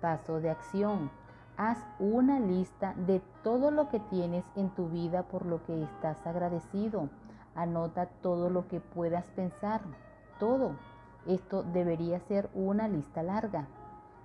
Paso 0.00 0.40
de 0.40 0.50
acción. 0.50 1.10
Haz 1.56 1.78
una 1.98 2.40
lista 2.40 2.94
de 2.94 3.20
todo 3.44 3.70
lo 3.70 3.88
que 3.90 4.00
tienes 4.00 4.44
en 4.56 4.70
tu 4.70 4.88
vida 4.88 5.24
por 5.24 5.44
lo 5.44 5.62
que 5.64 5.82
estás 5.82 6.26
agradecido. 6.26 7.10
Anota 7.54 8.06
todo 8.06 8.48
lo 8.48 8.68
que 8.68 8.80
puedas 8.80 9.26
pensar, 9.30 9.82
todo. 10.38 10.76
Esto 11.26 11.62
debería 11.62 12.20
ser 12.20 12.48
una 12.54 12.88
lista 12.88 13.22
larga. 13.22 13.66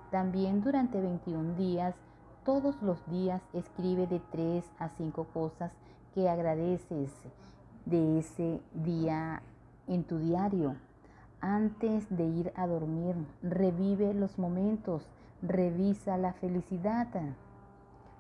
También 0.09 0.61
durante 0.61 1.01
21 1.01 1.55
días, 1.55 1.95
todos 2.45 2.81
los 2.81 3.05
días 3.09 3.41
escribe 3.51 4.07
de 4.07 4.21
3 4.31 4.63
a 4.79 4.87
5 4.87 5.25
cosas 5.33 5.73
que 6.13 6.29
agradeces 6.29 7.11
de 7.85 8.19
ese 8.19 8.61
día 8.73 9.41
en 9.87 10.05
tu 10.05 10.17
diario. 10.17 10.75
Antes 11.41 12.07
de 12.09 12.25
ir 12.25 12.53
a 12.55 12.67
dormir, 12.67 13.15
revive 13.43 14.13
los 14.13 14.39
momentos 14.39 15.03
Revisa 15.43 16.17
la 16.17 16.33
felicidad. 16.33 17.07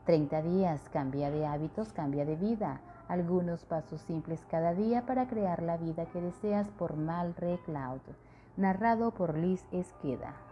30 0.05 0.41
días, 0.43 0.87
cambia 0.93 1.31
de 1.31 1.47
hábitos, 1.47 1.91
cambia 1.91 2.25
de 2.25 2.35
vida. 2.35 2.79
Algunos 3.07 3.65
pasos 3.65 4.01
simples 4.01 4.45
cada 4.51 4.75
día 4.75 5.05
para 5.07 5.27
crear 5.27 5.63
la 5.63 5.77
vida 5.77 6.05
que 6.05 6.21
deseas 6.21 6.67
por 6.77 6.95
Mal 6.95 7.33
Cloud. 7.65 8.01
Narrado 8.55 9.11
por 9.11 9.35
Liz 9.35 9.65
Esqueda. 9.71 10.46